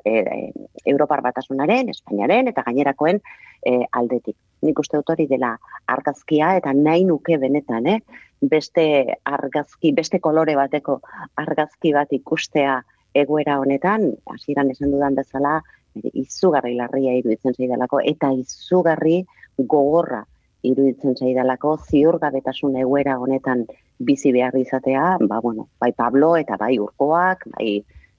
e, 0.05 0.51
Europar 0.85 1.21
batasunaren, 1.21 1.89
Espainiaren 1.93 2.49
eta 2.51 2.63
gainerakoen 2.65 3.21
e, 3.65 3.79
aldetik. 3.91 4.35
Nik 4.65 4.79
uste 4.81 4.97
dut 4.97 5.11
hori 5.13 5.27
dela 5.29 5.53
argazkia 5.85 6.55
eta 6.57 6.73
nahi 6.73 7.05
nuke 7.05 7.37
benetan, 7.37 7.87
eh? 7.87 7.99
beste 8.41 8.83
argazki, 9.25 9.91
beste 9.97 10.19
kolore 10.19 10.55
bateko 10.57 10.99
argazki 11.37 11.93
bat 11.93 12.11
ikustea 12.13 12.81
egoera 13.17 13.57
honetan, 13.61 14.11
hasieran 14.33 14.69
esan 14.73 14.91
dudan 14.93 15.15
bezala, 15.17 15.59
izugarri 16.13 16.75
larria 16.77 17.15
iruditzen 17.17 17.55
zaidalako, 17.57 18.01
eta 18.05 18.29
izugarri 18.37 19.23
gogorra 19.57 20.23
iruditzen 20.71 21.15
zaidalako, 21.15 21.75
ziurgabetasun 21.89 22.75
egoera 22.83 23.17
honetan 23.19 23.65
bizi 23.99 24.31
behar 24.31 24.57
izatea, 24.59 25.17
ba, 25.21 25.39
bueno, 25.41 25.67
bai 25.79 25.91
Pablo 25.97 26.35
eta 26.37 26.57
bai 26.59 26.77
urkoak, 26.79 27.47
bai 27.55 27.69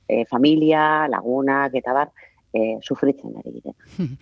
e, 0.08 0.24
familia, 0.30 1.06
lagunak 1.08 1.74
eta 1.78 1.94
bar, 1.94 2.10
e, 2.52 2.78
sufritzen 2.82 3.36
ari 3.38 3.52
dire. 3.58 3.74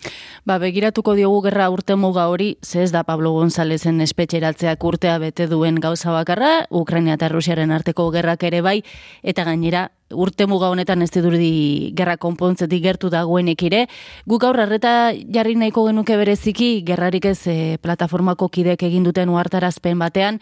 Ba, 0.47 0.57
begiratuko 0.59 1.15
diogu 1.15 1.41
gerra 1.47 1.69
urte 1.73 1.95
muga 1.95 2.27
hori, 2.27 2.57
ze 2.61 2.83
ez 2.83 2.91
da 2.91 3.03
Pablo 3.03 3.33
Gonzalezen 3.35 4.01
espetxeratzeak 4.01 4.83
urtea 4.83 5.17
bete 5.19 5.47
duen 5.47 5.79
gauza 5.83 6.11
bakarra, 6.11 6.67
Ukraina 6.69 7.15
eta 7.15 7.29
Rusiaren 7.29 7.71
arteko 7.71 8.09
gerrak 8.11 8.43
ere 8.43 8.61
bai, 8.61 8.81
eta 9.23 9.43
gainera 9.47 9.89
urte 10.15 10.45
muga 10.47 10.69
honetan 10.71 11.01
ez 11.03 11.09
didurdi 11.11 11.91
gerra 11.97 12.15
konpontzetik 12.17 12.83
gertu 12.83 13.09
dagoenek 13.11 13.63
ere. 13.67 13.81
Guk 14.25 14.45
aurra 14.47 14.63
arreta 14.63 15.11
jarri 15.13 15.57
nahiko 15.59 15.85
genuke 15.89 16.15
bereziki, 16.19 16.81
gerrarik 16.87 17.25
ez 17.25 17.41
e, 17.47 17.77
plataformako 17.83 18.47
kidek 18.47 18.83
egin 18.87 19.03
duten 19.03 19.29
uartarazpen 19.29 19.99
batean, 19.99 20.39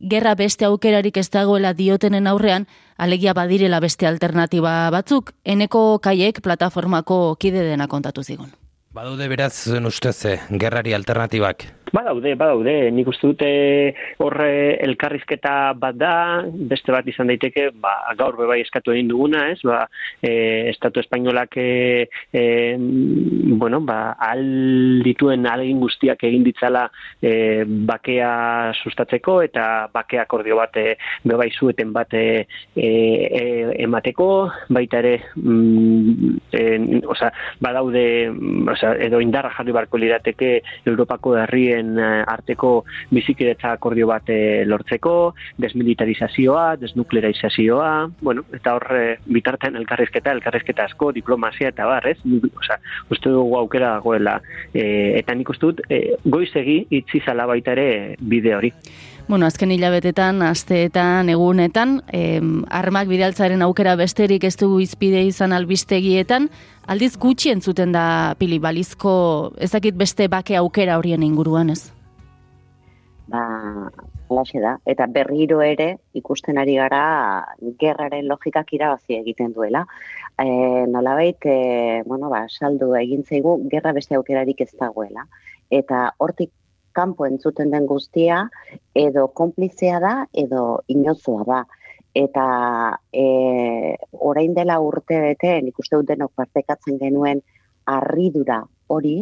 gerra 0.00 0.34
beste 0.34 0.64
aukerarik 0.64 1.16
ez 1.16 1.28
dagoela 1.30 1.72
diotenen 1.74 2.26
aurrean, 2.26 2.66
alegia 2.96 3.34
badirela 3.34 3.80
beste 3.80 4.06
alternatiba 4.06 4.90
batzuk, 4.90 5.32
eneko 5.44 5.98
kaiek 6.02 6.40
plataformako 6.42 7.36
kide 7.40 7.64
dena 7.66 7.88
kontatu 7.88 8.22
zigun. 8.22 8.52
Badude 8.94 9.28
beraz 9.28 9.52
zuen 9.68 9.86
ustez, 9.86 10.24
eh, 10.24 10.40
gerrari 10.50 10.94
alternatibak? 10.94 11.66
Badaude, 11.92 12.34
badaude, 12.36 12.74
nik 12.92 13.08
uste 13.08 13.30
dute 13.30 13.48
horre 14.20 14.76
elkarrizketa 14.84 15.72
bat 15.80 15.96
da, 15.96 16.12
beste 16.44 16.92
bat 16.92 17.06
izan 17.08 17.30
daiteke, 17.32 17.68
ba, 17.80 17.94
gaur 18.18 18.36
bebai 18.36 18.58
eskatu 18.60 18.92
egin 18.92 19.08
duguna, 19.08 19.46
ez, 19.54 19.60
ba, 19.64 19.86
e, 20.20 20.32
Estatu 20.72 21.00
Espainolak, 21.00 21.56
e, 21.56 22.08
e, 22.32 22.42
bueno, 22.76 23.80
ba, 23.88 24.16
aldituen 24.28 25.48
alegin 25.48 25.80
guztiak 25.80 26.26
egin 26.28 26.44
ditzala 26.44 26.84
e, 27.22 27.64
bakea 27.64 28.74
sustatzeko, 28.82 29.38
eta 29.48 29.88
bakea 29.94 30.26
akordio 30.26 30.60
bat 30.60 30.76
e, 30.76 30.96
bebai 31.24 31.48
zueten 31.54 31.94
bat 31.96 32.12
e, 32.12 32.44
e, 32.76 32.92
emateko, 33.86 34.28
baita 34.76 35.00
ere, 35.00 35.14
mm, 35.40 36.36
e, 36.52 36.66
oza, 37.08 37.32
badaude, 37.64 38.04
oza, 38.76 38.92
edo 39.08 39.22
indarra 39.24 39.54
jarri 39.56 39.72
barko 39.72 39.96
lirateke 40.00 40.52
Europako 40.84 41.36
herrien 41.38 41.77
Eh, 41.78 42.24
arteko 42.26 42.84
bizikiretza 43.14 43.72
akordio 43.76 44.08
bat 44.10 44.28
eh, 44.32 44.64
lortzeko, 44.66 45.34
desmilitarizazioa, 45.62 46.76
desnuklearizazioa, 46.80 47.90
bueno, 48.20 48.44
eta 48.54 48.74
hor 48.76 48.86
eh, 48.96 49.18
bitartean 49.26 49.78
elkarrizketa, 49.80 50.32
elkarrizketa 50.36 50.88
asko, 50.88 51.12
diplomazia 51.16 51.72
eta 51.72 51.86
bar, 51.88 52.06
ez? 52.10 52.18
Osa, 52.58 52.78
uste 53.10 53.32
dugu 53.34 53.58
aukera 53.58 53.94
dagoela. 53.98 54.38
eta 54.72 55.34
nik 55.34 55.48
uste 55.50 55.66
dut, 55.66 55.80
e, 55.90 56.16
goizegi 56.24 56.78
itzi 56.98 57.20
zala 57.24 57.46
baita 57.46 57.72
ere 57.74 58.16
bide 58.20 58.54
hori. 58.54 58.72
Bueno, 59.28 59.44
azken 59.44 59.70
hilabetetan, 59.70 60.40
asteetan, 60.40 61.28
egunetan, 61.28 61.98
em, 62.16 62.62
armak 62.72 63.10
bidaltzaren 63.10 63.60
aukera 63.60 63.92
besterik 64.00 64.44
ez 64.48 64.54
du 64.56 64.78
izpide 64.80 65.20
izan 65.28 65.52
albistegietan, 65.52 66.46
aldiz 66.88 67.10
gutxi 67.20 67.52
entzuten 67.52 67.92
da 67.92 68.34
pili 68.40 68.56
balizko 68.58 69.52
ezakit 69.60 69.98
beste 70.00 70.30
bake 70.32 70.56
aukera 70.56 70.96
horien 70.96 71.22
inguruan 71.22 71.68
ez? 71.68 71.92
Ba, 73.28 73.42
alaxe 74.30 74.62
da. 74.64 74.78
Eta 74.88 75.04
berriro 75.12 75.60
ere 75.60 75.98
ikusten 76.16 76.56
ari 76.56 76.78
gara 76.80 77.02
gerraren 77.78 78.24
logikak 78.32 78.72
irabazi 78.72 79.18
egiten 79.20 79.52
duela. 79.52 79.84
E, 80.40 80.48
nolabait, 80.88 81.44
e, 81.44 82.02
bueno, 82.06 82.30
ba, 82.32 82.46
saldu 82.48 82.94
egin 82.96 83.28
zaigu, 83.28 83.58
gerra 83.68 83.92
beste 83.92 84.16
aukerarik 84.16 84.64
ez 84.64 84.72
dagoela. 84.80 85.28
Eta 85.68 86.14
hortik 86.16 86.48
kanpo 86.98 87.26
entzuten 87.30 87.70
den 87.70 87.86
guztia, 87.86 88.42
edo 88.94 89.28
konplizea 89.40 90.00
da, 90.02 90.14
edo 90.46 90.64
inozoa 90.90 91.46
da 91.46 91.62
eta 92.18 92.98
e, 93.12 93.94
orain 94.12 94.54
dela 94.54 94.78
urte 94.82 95.20
bete, 95.22 95.58
nik 95.62 95.78
uste 95.78 96.00
dut 96.00 96.08
denok 96.08 96.32
partekatzen 96.38 96.98
genuen 96.98 97.42
arridura 97.88 98.62
hori, 98.90 99.20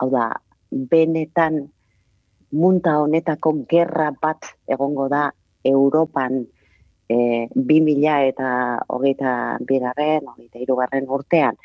hau 0.00 0.08
da, 0.10 0.28
benetan 0.70 1.60
munta 2.56 2.98
honetako 3.02 3.52
gerra 3.70 4.10
bat 4.22 4.50
egongo 4.66 5.08
da 5.12 5.28
Europan 5.66 6.40
e, 7.08 7.16
2000 7.54 8.16
eta 8.32 8.50
hogeita 8.96 9.32
bigarren, 9.68 10.26
hogeita 10.32 10.62
irugarren 10.62 11.08
urtean. 11.18 11.58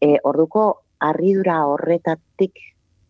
E, 0.00 0.16
orduko 0.28 0.66
arridura 1.02 1.62
horretatik 1.70 2.60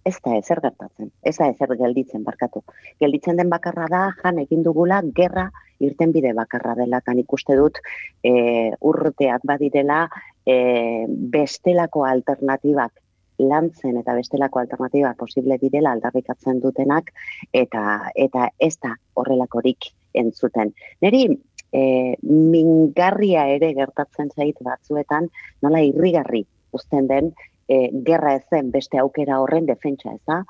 ez 0.04 0.16
da 0.24 0.34
ezer 0.36 0.60
gertatzen, 0.62 1.10
ez 1.22 1.36
da 1.36 1.48
ezer 1.52 1.74
gelditzen 1.78 2.24
barkatu. 2.26 2.62
Gelditzen 3.00 3.38
den 3.38 3.50
bakarra 3.52 3.86
da, 3.90 4.02
jan 4.22 4.40
egin 4.42 4.64
dugula, 4.66 5.00
gerra 5.14 5.48
irten 5.82 6.12
bide 6.14 6.32
bakarra 6.34 6.74
dela, 6.78 7.00
kan 7.00 7.18
ikuste 7.18 7.56
dut 7.58 7.78
e, 8.24 8.72
urteak 8.80 9.46
badirela 9.46 10.04
e, 10.46 11.06
bestelako 11.06 12.04
alternatibak 12.08 12.98
lantzen 13.42 13.96
eta 13.98 14.14
bestelako 14.14 14.60
alternatiba 14.60 15.14
posible 15.18 15.56
direla 15.58 15.94
aldarrikatzen 15.96 16.60
dutenak 16.62 17.10
eta 17.52 18.12
eta 18.14 18.48
ez 18.58 18.76
da 18.82 18.92
horrelakorik 19.18 19.88
entzuten. 20.14 20.70
Neri 21.02 21.24
e, 21.72 21.82
mingarria 22.22 23.46
ere 23.56 23.72
gertatzen 23.78 24.30
zait 24.36 24.60
batzuetan 24.62 25.30
nola 25.62 25.82
irrigarri 25.82 26.44
uzten 26.72 27.08
den 27.08 27.32
e, 27.68 27.90
gerra 28.06 28.36
ezen 28.38 28.70
beste 28.70 28.98
aukera 28.98 29.40
horren 29.42 29.66
defentsa 29.66 30.12
ez 30.14 30.20
da. 30.26 30.42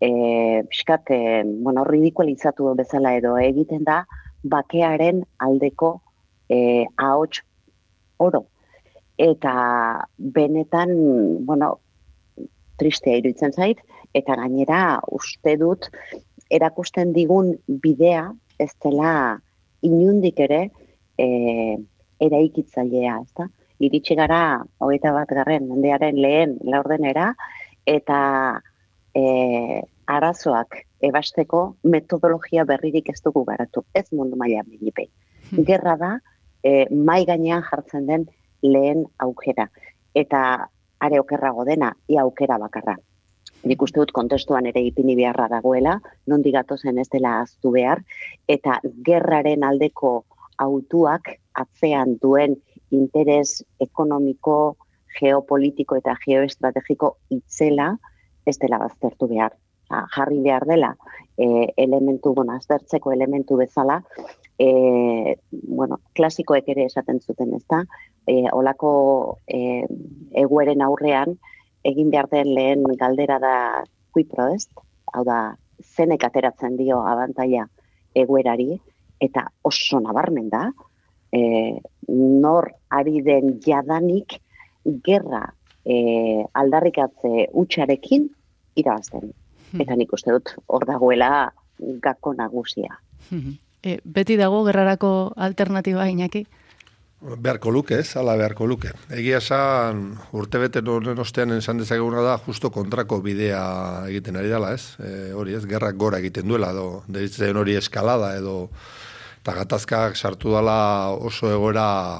E, 0.00 0.62
piskat, 0.70 1.10
e, 1.10 1.42
bueno, 1.64 1.84
ridikualizatu 1.84 2.74
bezala 2.76 3.14
edo 3.16 3.36
egiten 3.40 3.84
da, 3.84 4.04
bakearen 4.44 5.24
aldeko 5.38 5.96
e, 6.48 6.84
ahots 6.96 7.42
oro. 8.18 8.46
Eta 9.16 9.54
benetan, 10.18 10.92
bueno, 11.48 11.78
tristea 12.76 13.16
iruditzen 13.16 13.54
zait, 13.56 13.80
eta 14.14 14.36
gainera 14.36 15.00
uste 15.12 15.56
dut, 15.60 15.88
erakusten 16.52 17.12
digun 17.16 17.54
bidea, 17.66 18.28
ez 18.60 18.72
dela 18.84 19.12
inundik 19.84 20.40
ere, 20.44 20.66
e, 21.18 21.26
eraikitzailea, 22.20 23.18
ez 23.24 23.32
da? 23.36 23.48
Iritsi 23.78 24.16
gara 24.16 24.62
hogeita 24.80 25.12
bat 25.12 25.28
garren 25.28 25.68
mendearen 25.68 26.20
lehen 26.20 26.56
laurdenera 26.64 27.32
eta 27.86 28.20
e, 29.14 29.82
arazoak 30.06 30.78
ebasteko 31.06 31.76
metodologia 31.84 32.64
berririk 32.64 33.10
ez 33.10 33.20
dugu 33.24 33.44
garatu. 33.44 33.84
Ez 33.94 34.06
mundu 34.12 34.36
maila 34.36 34.62
minipe. 34.66 35.08
Hmm. 35.50 35.64
Gerra 35.64 35.96
da 36.00 36.12
e, 36.62 36.86
mai 36.90 37.24
gainean 37.26 37.64
jartzen 37.70 38.06
den 38.06 38.26
lehen 38.62 39.04
aukera. 39.18 39.68
Eta 40.14 40.40
are 41.00 41.20
okerrago 41.20 41.64
dena, 41.68 41.92
ia 42.08 42.22
aukera 42.22 42.58
bakarra. 42.58 42.96
Nik 43.66 43.82
uste 43.82 44.00
dut 44.00 44.12
kontestuan 44.14 44.66
ere 44.70 44.80
ipini 44.84 45.16
beharra 45.18 45.48
dagoela, 45.48 45.98
non 46.26 46.42
zen 46.42 46.98
ez 46.98 47.08
dela 47.08 47.40
aztu 47.40 47.70
behar, 47.70 48.02
eta 48.48 48.80
gerraren 49.04 49.64
aldeko 49.64 50.24
autuak 50.58 51.38
atzean 51.54 52.16
duen 52.22 52.56
interes 52.94 53.64
ekonomiko, 53.80 54.76
geopolitiko 55.16 55.96
eta 55.96 56.14
geoestrategiko 56.24 57.16
itzela 57.32 57.94
ez 58.46 58.58
dela 58.62 58.78
baztertu 58.78 59.28
behar. 59.30 59.54
Ha, 59.88 60.02
jarri 60.16 60.40
behar 60.42 60.66
dela 60.66 60.96
e, 61.38 61.72
elementu, 61.76 62.34
bueno, 62.34 62.56
aztertzeko 62.56 63.12
elementu 63.12 63.56
bezala, 63.56 64.00
e, 64.58 65.36
bueno, 65.50 66.00
klasikoek 66.14 66.68
ere 66.74 66.88
esaten 66.90 67.20
zuten 67.20 67.54
ez 67.54 67.62
da, 67.70 67.84
e, 68.26 68.42
olako 68.52 68.90
e, 69.46 69.84
egueren 70.42 70.82
aurrean, 70.82 71.36
egin 71.86 72.10
behar 72.10 72.28
den 72.32 72.50
lehen 72.54 72.82
galdera 72.98 73.38
da 73.38 73.54
kuipro 74.10 74.48
ez, 74.54 74.66
hau 75.12 75.22
da, 75.24 75.54
zenek 75.82 76.24
ateratzen 76.24 76.76
dio 76.80 77.02
abantaia 77.06 77.66
eguerari, 78.16 78.80
eta 79.22 79.46
oso 79.64 80.00
nabarmen 80.02 80.48
da, 80.50 80.70
e, 81.32 81.80
nor 82.08 82.70
ari 82.90 83.22
den 83.22 83.58
jadanik 83.64 84.38
gerra 85.04 85.44
e, 85.84 86.44
aldarrikatze 86.54 87.48
utxarekin 87.52 88.28
irabazten. 88.76 89.32
Eta 89.76 89.96
nik 89.98 90.12
uste 90.14 90.34
dut 90.34 90.54
hor 90.66 90.86
dagoela 90.86 91.50
gako 92.02 92.34
nagusia. 92.38 93.00
E, 93.82 93.98
beti 94.04 94.36
dago 94.38 94.62
gerrarako 94.66 95.32
alternatiba 95.36 96.06
inaki? 96.08 96.46
Beharko 97.16 97.72
luke, 97.72 97.96
ez, 97.96 98.12
ala 98.20 98.34
beharko 98.36 98.66
luke. 98.68 98.90
Egia 99.10 99.38
esan, 99.40 100.02
urte 100.36 100.60
bete 100.60 100.82
noren 100.84 101.18
ostean 101.18 101.54
esan 101.56 101.80
dezakeguna 101.80 102.20
da, 102.22 102.36
justo 102.44 102.70
kontrako 102.70 103.22
bidea 103.24 103.62
egiten 104.10 104.36
ari 104.36 104.52
dela, 104.52 104.74
ez? 104.76 104.94
E, 105.00 105.32
hori, 105.34 105.56
ez, 105.56 105.64
gerrak 105.66 105.96
gora 105.96 106.20
egiten 106.20 106.46
duela, 106.46 106.70
edo, 106.76 107.02
deritzen 107.08 107.56
hori 107.56 107.74
eskalada, 107.80 108.34
edo, 108.36 108.68
eta 109.46 109.60
gatazkak 109.62 110.16
sartu 110.18 110.56
dela 110.56 111.14
oso 111.14 111.46
egoera 111.46 112.18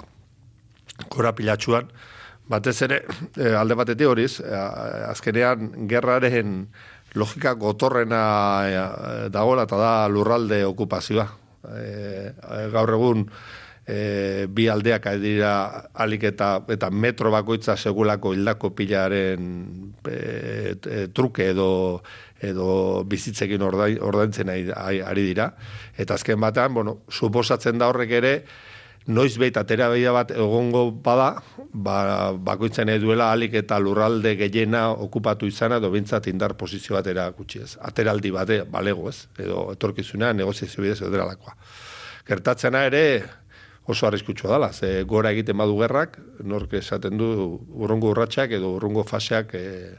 gora 1.10 1.32
pilatxuan. 1.34 1.88
Batez 2.46 2.76
ere, 2.86 3.00
e, 3.34 3.50
alde 3.60 3.74
batetik 3.74 4.06
horiz, 4.06 4.38
e, 4.38 4.52
azkenean 5.10 5.88
gerraren 5.90 6.68
logika 7.18 7.56
gotorrena 7.58 8.22
e, 8.70 8.78
dagoela, 9.34 9.66
eta 9.66 9.80
da 9.82 9.92
lurralde 10.06 10.62
okupazioa. 10.68 11.26
Gaur 12.70 12.94
egun, 12.94 13.26
e, 13.86 14.46
bi 14.46 14.66
aldeak 14.70 15.08
dira 15.22 15.52
alik 15.94 16.28
eta, 16.30 16.50
eta 16.74 16.90
metro 16.90 17.30
bakoitza 17.34 17.76
segulako 17.76 18.34
hildako 18.34 18.70
pilaren 18.76 19.48
e, 20.06 20.18
e, 20.78 21.06
truke 21.14 21.50
edo 21.54 21.68
edo 22.40 23.05
bizitzekin 23.09 23.62
ordaintzen 23.62 24.51
ari 24.51 25.25
dira. 25.25 25.53
Eta 25.96 26.14
azken 26.14 26.40
batean, 26.40 26.75
bueno, 26.75 26.99
suposatzen 27.11 27.79
da 27.79 27.88
horrek 27.88 28.11
ere, 28.18 28.33
noiz 29.07 29.37
beita 29.38 29.62
atera 29.62 29.88
bat 30.12 30.31
egongo 30.31 30.90
bada, 30.90 31.42
ba, 31.72 32.33
bakoitzen 32.33 32.90
duela 33.01 33.31
alik 33.33 33.55
eta 33.55 33.79
lurralde 33.79 34.37
gehiena 34.37 34.90
okupatu 34.90 35.46
izana, 35.46 35.77
edo 35.77 35.90
bintzat 35.90 36.27
indar 36.27 36.57
posizio 36.57 36.96
bat 36.96 37.07
erakutsi 37.07 37.62
ez. 37.62 37.77
Ateraldi 37.81 38.31
bate, 38.31 38.62
balego 38.64 39.09
ez, 39.09 39.29
edo 39.38 39.72
etorkizuna 39.72 40.33
negoziazio 40.33 40.83
bidez 40.83 41.01
edo 41.03 41.16
lakoa. 41.16 41.57
Gertatzena 42.27 42.85
ere, 42.87 43.22
oso 43.87 44.07
arriskutsua 44.07 44.51
dela, 44.51 44.72
ze 44.72 45.05
gora 45.05 45.31
egiten 45.31 45.57
badu 45.57 45.79
gerrak, 45.79 46.18
nork 46.42 46.72
esaten 46.75 47.16
du 47.16 47.61
urrungo 47.70 48.11
urratsak 48.11 48.51
edo 48.59 48.75
urrungo 48.75 49.05
faseak 49.05 49.55
e, 49.55 49.94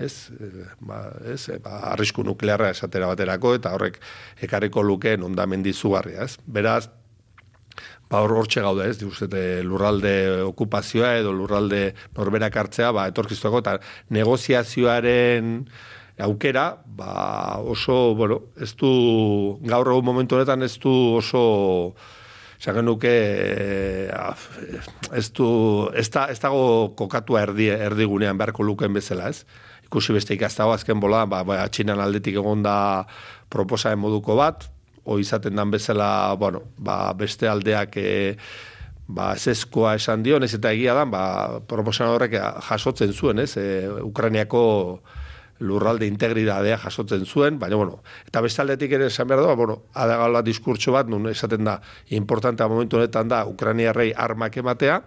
ez, 0.00 0.30
e, 0.40 0.64
ba, 0.80 1.02
ez, 1.32 1.42
e, 1.48 1.58
ba, 1.62 1.78
arrisku 1.92 2.24
nuklearra 2.26 2.70
esatera 2.74 3.10
baterako, 3.10 3.54
eta 3.58 3.74
horrek 3.76 4.00
ekarriko 4.46 4.82
lukeen 4.86 5.22
ondamendi 5.26 5.72
zugarria, 5.72 6.24
ez? 6.26 6.38
Beraz, 6.46 6.88
ba 8.10 8.24
hor 8.24 8.34
hortxe 8.40 8.64
gaude, 8.64 8.88
ez? 8.90 8.98
Duzete 9.00 9.62
lurralde 9.62 10.14
okupazioa 10.48 11.14
edo 11.20 11.32
lurralde 11.36 11.94
norberak 12.16 12.56
hartzea, 12.62 12.90
ba 12.96 13.06
etorkizuako 13.12 13.62
eta 13.62 13.78
negoziazioaren 14.16 15.60
aukera, 16.20 16.64
ba 16.84 17.60
oso, 17.62 18.14
bueno, 18.18 18.42
ez 18.60 18.74
du 18.76 18.90
gaur 19.64 19.88
egun 19.92 20.04
momentu 20.04 20.36
honetan 20.36 20.66
ez 20.66 20.74
du 20.82 20.92
oso 21.20 21.94
Zagen 22.60 22.84
nuke, 22.84 23.08
eh, 23.08 24.10
ez 25.16 25.30
du, 25.32 25.46
ez, 25.96 26.10
da, 26.12 26.26
ez 26.28 26.36
dago 26.42 26.92
kokatua 26.92 27.46
erdi, 27.46 27.70
erdigunean 27.72 28.36
beharko 28.36 28.66
luken 28.68 28.92
bezala, 28.92 29.30
ez? 29.32 29.46
Ikusi 29.90 30.14
beste 30.14 30.36
ikastago 30.36 30.70
azken 30.70 31.00
bola, 31.02 31.24
ba, 31.26 31.42
ba, 31.42 31.64
txinan 31.66 31.98
aldetik 31.98 32.36
egon 32.38 32.62
da 32.62 33.04
proposaen 33.50 33.98
moduko 33.98 34.36
bat, 34.38 34.68
o 35.02 35.18
izaten 35.18 35.56
dan 35.58 35.72
bezala, 35.74 36.36
bueno, 36.38 36.62
ba, 36.78 37.10
beste 37.18 37.48
aldeak 37.50 37.96
e, 37.98 38.12
ba, 39.10 39.32
eskoa 39.34 39.96
esan 39.98 40.22
dio, 40.22 40.38
ez 40.38 40.54
eta 40.54 40.70
egia 40.70 40.94
da, 40.94 41.08
ba, 41.10 41.24
proposan 41.66 42.14
horrek 42.14 42.38
jasotzen 42.68 43.10
zuen, 43.10 43.42
ez? 43.42 43.56
E, 43.58 43.88
Ukrainiako 44.06 44.62
lurralde 45.66 46.06
integridadea 46.06 46.78
jasotzen 46.80 47.26
zuen, 47.26 47.58
baina, 47.58 47.76
bueno, 47.76 47.98
eta 48.30 48.40
bestaldetik 48.46 48.94
ere 48.96 49.10
esan 49.10 49.28
behar 49.28 49.42
da, 49.42 49.56
bueno, 49.58 49.80
adagala 49.92 50.44
diskurtso 50.46 50.94
bat, 50.94 51.10
nun 51.10 51.26
esaten 51.34 51.66
da, 51.66 51.80
importantea 52.16 52.70
momentu 52.70 53.00
honetan 53.00 53.28
da, 53.28 53.42
Ukraniarrei 53.50 54.12
armak 54.16 54.56
ematea, 54.62 55.02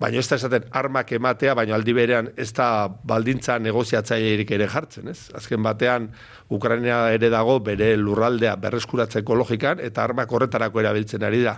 baina 0.00 0.18
ez 0.20 0.26
da 0.28 0.36
esaten 0.36 0.66
armak 0.76 1.12
ematea, 1.16 1.54
baina 1.56 1.74
aldi 1.76 1.94
berean 1.96 2.28
ez 2.36 2.50
da 2.56 2.88
baldintza 2.88 3.58
negoziatzailerik 3.64 4.50
ere 4.56 4.68
jartzen, 4.68 5.08
ez? 5.12 5.30
Azken 5.36 5.62
batean, 5.64 6.10
Ukraina 6.52 7.06
ere 7.16 7.30
dago 7.32 7.58
bere 7.64 7.94
lurraldea 7.96 8.56
berreskuratzeko 8.60 9.38
logikan, 9.38 9.80
eta 9.80 10.04
armak 10.04 10.32
horretarako 10.32 10.82
erabiltzen 10.84 11.24
ari 11.24 11.40
da. 11.46 11.56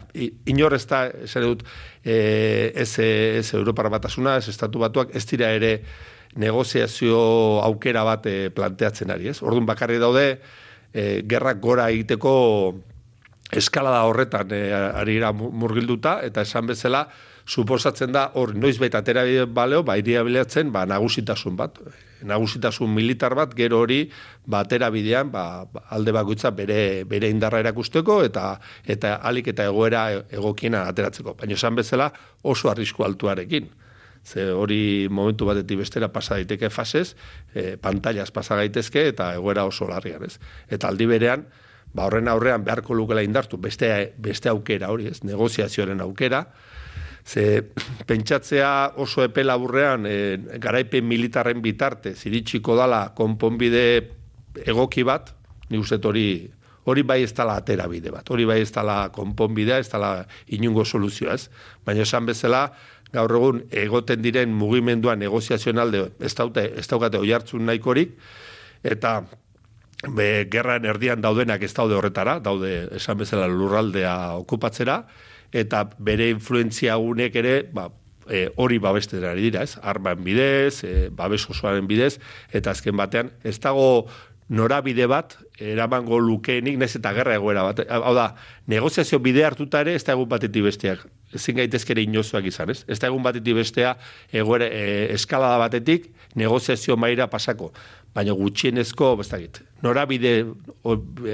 Inor 0.52 0.78
ez 0.78 0.84
da, 0.86 1.06
esan 1.26 1.48
dut, 1.48 1.66
e, 2.04 2.72
ez, 2.74 2.92
ez 2.98 3.48
Europar 3.58 3.90
batasuna, 3.90 4.38
ez 4.38 4.48
estatu 4.54 4.86
batuak, 4.86 5.14
ez 5.18 5.26
dira 5.26 5.50
ere, 5.58 5.80
negoziazio 6.38 7.18
aukera 7.64 8.04
bat 8.06 8.26
e, 8.28 8.50
planteatzen 8.54 9.10
ari, 9.10 9.32
ez? 9.32 9.40
Orduan 9.42 9.66
bakarri 9.66 9.98
daude 9.98 10.26
e, 10.92 11.22
gerrak 11.28 11.60
gora 11.62 11.88
egiteko 11.90 12.34
eskalada 13.50 14.04
horretan 14.04 14.52
e, 14.52 14.62
ari 14.72 15.18
murgilduta 15.32 16.18
eta 16.26 16.44
esan 16.44 16.68
bezala 16.68 17.06
suposatzen 17.48 18.12
da 18.12 18.26
hor 18.36 18.52
noiz 18.54 18.76
baita 18.78 19.00
atera 19.00 19.24
baleo, 19.46 19.82
ba 19.82 19.96
iria 19.96 20.22
bilatzen 20.22 20.72
ba 20.72 20.84
nagusitasun 20.86 21.56
bat, 21.56 21.78
nagusitasun 22.28 22.92
militar 22.92 23.34
bat 23.34 23.54
gero 23.56 23.80
hori 23.80 24.02
batera 24.46 24.90
bidean 24.92 25.32
ba, 25.32 25.64
alde 25.88 26.12
bakoitza 26.12 26.52
bere 26.52 27.04
bere 27.08 27.30
indarra 27.32 27.62
erakusteko 27.64 28.20
eta 28.26 28.58
eta 28.84 29.16
alik 29.30 29.48
eta 29.54 29.64
egoera 29.64 30.10
egokiena 30.28 30.84
ateratzeko. 30.92 31.38
Baina 31.40 31.56
esan 31.56 31.78
bezala 31.78 32.12
oso 32.42 32.70
arrisku 32.70 33.04
altuarekin 33.04 33.70
ze 34.28 34.50
hori 34.52 35.08
momentu 35.08 35.46
batetik 35.48 35.78
bestera 35.78 36.10
pasa 36.12 36.36
daiteke 36.36 36.68
fasez, 36.70 37.14
e, 37.54 37.76
pantailas 37.80 38.30
pasa 38.30 38.56
gaitezke 38.56 39.06
eta 39.08 39.32
egoera 39.38 39.64
oso 39.64 39.88
larrian, 39.88 40.24
ez? 40.26 40.36
Eta 40.68 40.90
aldi 40.92 41.06
berean, 41.08 41.46
ba 41.94 42.04
horren 42.04 42.28
aurrean 42.28 42.64
beharko 42.64 42.94
lukela 42.94 43.22
indartu 43.24 43.56
beste 43.56 43.88
beste 44.18 44.50
aukera 44.52 44.90
hori, 44.92 45.08
ez? 45.08 45.22
Negoziazioaren 45.24 46.04
aukera. 46.04 46.44
Ze 47.28 47.62
pentsatzea 48.08 48.94
oso 48.96 49.20
epe 49.26 49.44
laburrean 49.44 50.06
e, 50.08 50.14
garaipen 50.56 51.04
militarren 51.04 51.60
bitarte 51.60 52.14
ziritsiko 52.16 52.76
dala 52.78 53.10
konponbide 53.16 53.82
egoki 54.64 55.04
bat, 55.04 55.34
ni 55.68 55.76
uste 55.76 56.00
hori 56.08 56.48
hori 56.88 57.02
bai 57.04 57.18
ez 57.20 57.34
dala 57.36 57.58
atera 57.60 57.84
bide 57.84 58.08
bat, 58.08 58.24
hori 58.32 58.46
bai 58.48 58.62
ez 58.62 58.70
dala 58.72 59.10
konponbidea, 59.12 59.76
ez 59.76 59.90
dala 59.92 60.22
inungo 60.56 60.86
soluzioa, 60.88 61.34
ez? 61.36 61.50
Baina 61.84 62.06
esan 62.06 62.24
bezala, 62.24 62.62
gaur 63.12 63.34
egun 63.38 63.60
egoten 63.72 64.22
diren 64.22 64.52
mugimendua 64.54 65.16
negoziazioen 65.16 65.80
alde 65.80 66.04
ez 66.20 66.34
daute 66.36 66.64
ez 66.76 66.86
daukate 66.88 67.20
oihartzun 67.20 67.64
nahikorik 67.68 68.14
eta 68.84 69.22
be 70.14 70.46
gerran 70.52 70.84
erdian 70.86 71.22
daudenak 71.24 71.62
ez 71.64 71.72
daude 71.74 71.96
horretara 71.96 72.38
daude 72.44 72.88
esan 73.00 73.18
bezala 73.18 73.48
lurraldea 73.48 74.14
okupatzera 74.38 75.02
eta 75.52 75.84
bere 75.98 76.28
influentzia 76.30 76.98
unek 76.98 77.36
ere 77.36 77.54
ba, 77.72 77.88
e, 78.28 78.48
hori 78.56 78.78
babeste 78.78 79.20
dira 79.36 79.62
ez 79.62 79.76
arban 79.82 80.22
bidez 80.24 80.84
e, 80.84 81.08
babes 81.10 81.48
osoaren 81.48 81.86
bidez 81.86 82.18
eta 82.52 82.70
azken 82.70 82.96
batean 82.96 83.30
ez 83.44 83.58
dago 83.58 84.08
norabide 84.48 85.06
bat 85.06 85.36
eramango 85.60 86.18
lukeenik 86.18 86.78
nez 86.80 86.94
eta 86.96 87.12
gerra 87.12 87.34
egoera 87.36 87.66
bat. 87.66 87.82
Hau 87.92 88.14
da, 88.16 88.30
negoziazio 88.66 89.18
bide 89.20 89.44
hartuta 89.44 89.82
ere 89.84 89.94
ez 89.98 90.04
da 90.06 90.14
egun 90.16 90.28
batetik 90.28 90.64
besteak. 90.64 91.04
Ezin 91.36 91.58
gaitezkere 91.58 92.00
inozuak 92.06 92.46
izan, 92.48 92.72
ez? 92.72 92.80
Ez 92.88 92.96
da 92.98 93.10
egun 93.10 93.22
batetik 93.26 93.58
bestea 93.58 93.92
egoera 94.32 94.70
e, 94.72 95.12
eskalada 95.12 95.58
batetik 95.60 96.08
negoziazio 96.34 96.96
maira 96.96 97.28
pasako 97.28 97.72
baina 98.14 98.34
gutxienezko, 98.34 99.12
bestakit, 99.20 99.60
norabide, 99.84 100.32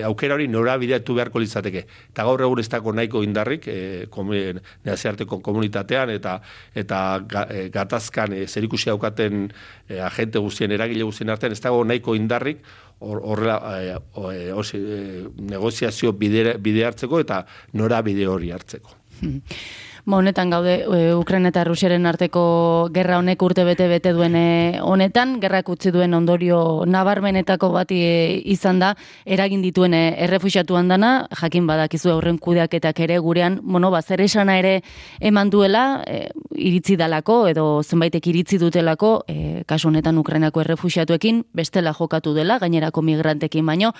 aukera 0.05 0.37
hori 0.37 0.49
norabideatu 0.53 1.15
beharko 1.17 1.41
litzateke. 1.41 1.85
Eta 2.11 2.27
gaur 2.27 2.43
egun 2.45 2.61
ez 2.61 2.67
dago 2.69 2.93
nahiko 2.93 3.23
indarrik, 3.25 3.69
e, 3.69 4.07
neaziarteko 4.85 5.41
komunitatean, 5.45 6.13
eta 6.13 6.37
eta 6.75 6.99
e, 7.49 7.69
gatazkan 7.75 8.37
e, 8.37 8.45
zerikusi 8.47 8.91
daukaten 8.91 9.47
e, 9.89 10.01
agente 10.01 10.43
guztien, 10.45 10.75
eragile 10.77 11.09
guztien 11.09 11.33
artean, 11.33 11.57
ez 11.57 11.63
dago 11.65 11.85
nahiko 11.85 12.19
indarrik, 12.19 12.61
horrela 13.01 13.59
e, 13.81 13.97
e, 13.97 14.53
e, 14.53 15.25
negoziazio 15.41 16.13
bide, 16.13 16.59
bide 16.61 16.85
hartzeko 16.85 17.21
eta 17.25 17.45
norabide 17.73 18.29
hori 18.29 18.53
hartzeko. 18.55 19.01
Ba, 20.05 20.19
honetan 20.19 20.51
gaude 20.53 20.85
e, 20.85 21.15
Ukraina 21.17 21.49
eta 21.49 21.63
Rusiaren 21.65 22.05
arteko 22.05 22.41
gerra 22.93 23.17
honek 23.17 23.41
urte 23.41 23.63
bete 23.65 23.87
bete 23.89 24.11
duen 24.13 24.35
e, 24.37 24.77
honetan, 24.85 25.39
gerrak 25.41 25.71
utzi 25.73 25.89
duen 25.95 26.13
ondorio 26.13 26.59
nabarmenetako 26.85 27.71
bati 27.73 28.03
e, 28.05 28.11
izan 28.53 28.83
da, 28.83 28.91
eragin 29.25 29.63
dituen 29.65 29.97
e, 29.97 30.03
errefusiatu 30.27 30.77
handana, 30.77 31.13
jakin 31.41 31.65
badakizu 31.71 32.13
aurren 32.13 32.37
kudeaketak 32.37 33.01
ere 33.01 33.17
gurean, 33.25 33.57
bueno, 33.63 33.89
ba, 33.91 34.03
zer 34.03 34.21
esana 34.21 34.59
ere 34.61 34.75
eman 35.25 35.49
duela, 35.49 35.87
iritzi 36.53 36.99
dalako 37.01 37.39
edo 37.49 37.65
zenbaitek 37.83 38.29
iritzi 38.29 38.59
dutelako 38.61 39.15
e, 39.29 39.65
kasu 39.65 39.89
honetan 39.89 40.21
Ukrainako 40.21 40.61
errefuxiatuekin 40.67 41.45
bestela 41.57 41.95
jokatu 41.97 42.35
dela 42.35 42.59
gainerako 42.61 43.01
migrantekin 43.03 43.65
baino. 43.67 43.95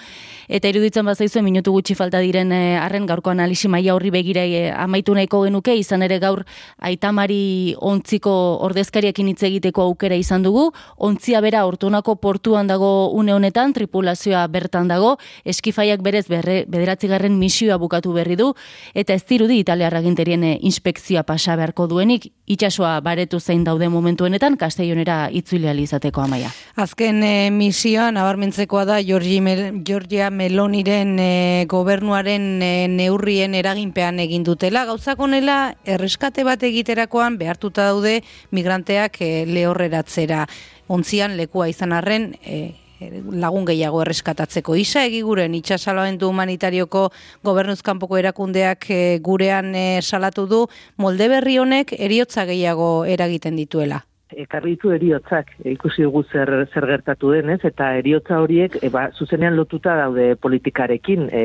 Eta 0.49 0.69
iruditzen 0.69 1.07
bazaizu 1.07 1.41
minutu 1.43 1.73
gutxi 1.73 1.97
falta 1.97 2.21
diren 2.21 2.53
e, 2.53 2.77
arren 2.77 3.09
gaurko 3.09 3.33
analisi 3.33 3.73
maila 3.73 3.97
horri 3.97 4.13
begira 4.15 4.45
e, 4.45 4.69
amaitu 4.71 5.17
nahiko 5.17 5.45
genuke 5.49 5.75
izan 5.81 5.94
ere 6.03 6.19
gaur 6.19 6.45
aitamari 6.79 7.75
ontziko 7.79 8.33
ordezkariekin 8.67 9.29
hitz 9.29 9.43
egiteko 9.47 9.83
aukera 9.83 10.17
izan 10.17 10.43
dugu. 10.43 10.71
Ontzia 10.97 11.41
bera 11.41 11.65
ortonako 11.67 12.17
portuan 12.17 12.67
dago 12.67 13.11
une 13.13 13.35
honetan 13.35 13.73
tripulazioa 13.73 14.47
bertan 14.49 14.89
dago. 14.89 15.17
Eskifaiak 15.45 16.03
berez 16.03 16.27
berre, 16.29 16.65
bederatzigarren 16.69 17.39
misioa 17.39 17.77
bukatu 17.79 18.13
berri 18.13 18.37
du. 18.37 18.53
Eta 18.95 19.15
ez 19.15 19.25
dirudi 19.29 19.59
italiarra 19.61 20.01
ginterien 20.03 20.45
inspekzioa 20.45 21.23
pasa 21.23 21.57
beharko 21.57 21.87
duenik. 21.87 22.31
Itsasoa 22.45 22.99
baretu 23.01 23.41
zein 23.41 23.63
daude 23.65 23.89
momentuenetan 23.89 24.59
Castellonera 24.61 25.31
itzuli 25.33 25.65
izateko 25.83 26.21
amaia. 26.21 26.51
Azken 26.77 27.23
e, 27.23 27.51
misioa 27.51 28.11
nabarmentzekoa 28.13 28.85
da 28.85 28.99
Giorgi 29.03 29.41
Mel 29.41 29.83
Georgia 29.85 30.31
Meloniren 30.31 31.19
e, 31.19 31.65
gobernuaren 31.69 32.63
e, 32.63 32.89
neurrien 32.89 33.55
eraginpean 33.55 34.21
egin 34.21 34.45
dutela. 34.45 34.85
Gauzak 34.85 35.21
honela 35.21 35.75
erreskate 35.87 36.45
bat 36.45 36.63
egiterakoan 36.63 37.39
behartuta 37.39 37.91
daude 37.91 38.21
migranteak 38.51 39.21
e, 39.21 39.33
lehorreratzera 39.47 40.47
ontzian 40.89 41.37
lekua 41.37 41.69
izan 41.69 41.93
arren 41.93 42.33
e, 42.45 42.75
lagun 43.11 43.67
gehiago 43.69 44.01
erreskatatzeko. 44.05 44.77
Isa 44.77 45.05
egiguren 45.05 45.55
itxasalamendu 45.59 46.29
humanitarioko 46.31 47.09
gobernuzkanpoko 47.45 48.19
erakundeak 48.21 48.89
e, 48.91 49.03
gurean 49.25 49.75
e, 49.75 50.01
salatu 50.03 50.47
du 50.47 50.65
molde 50.97 51.29
berri 51.29 51.59
honek 51.59 51.95
eriotza 51.99 52.47
gehiago 52.49 53.05
eragiten 53.05 53.57
dituela. 53.57 54.05
Ekarritu 54.35 54.91
eriotzak 54.91 55.53
ikusi 55.69 56.03
dugu 56.03 56.25
zer, 56.33 56.51
zer 56.73 56.87
gertatu 56.89 57.31
denez 57.31 57.61
eta 57.63 57.93
eriotza 58.01 58.41
horiek 58.43 58.81
e, 58.83 58.91
ba, 58.91 59.09
zuzenean 59.15 59.57
lotuta 59.57 59.95
daude 60.01 60.35
politikarekin. 60.41 61.29
E, 61.31 61.45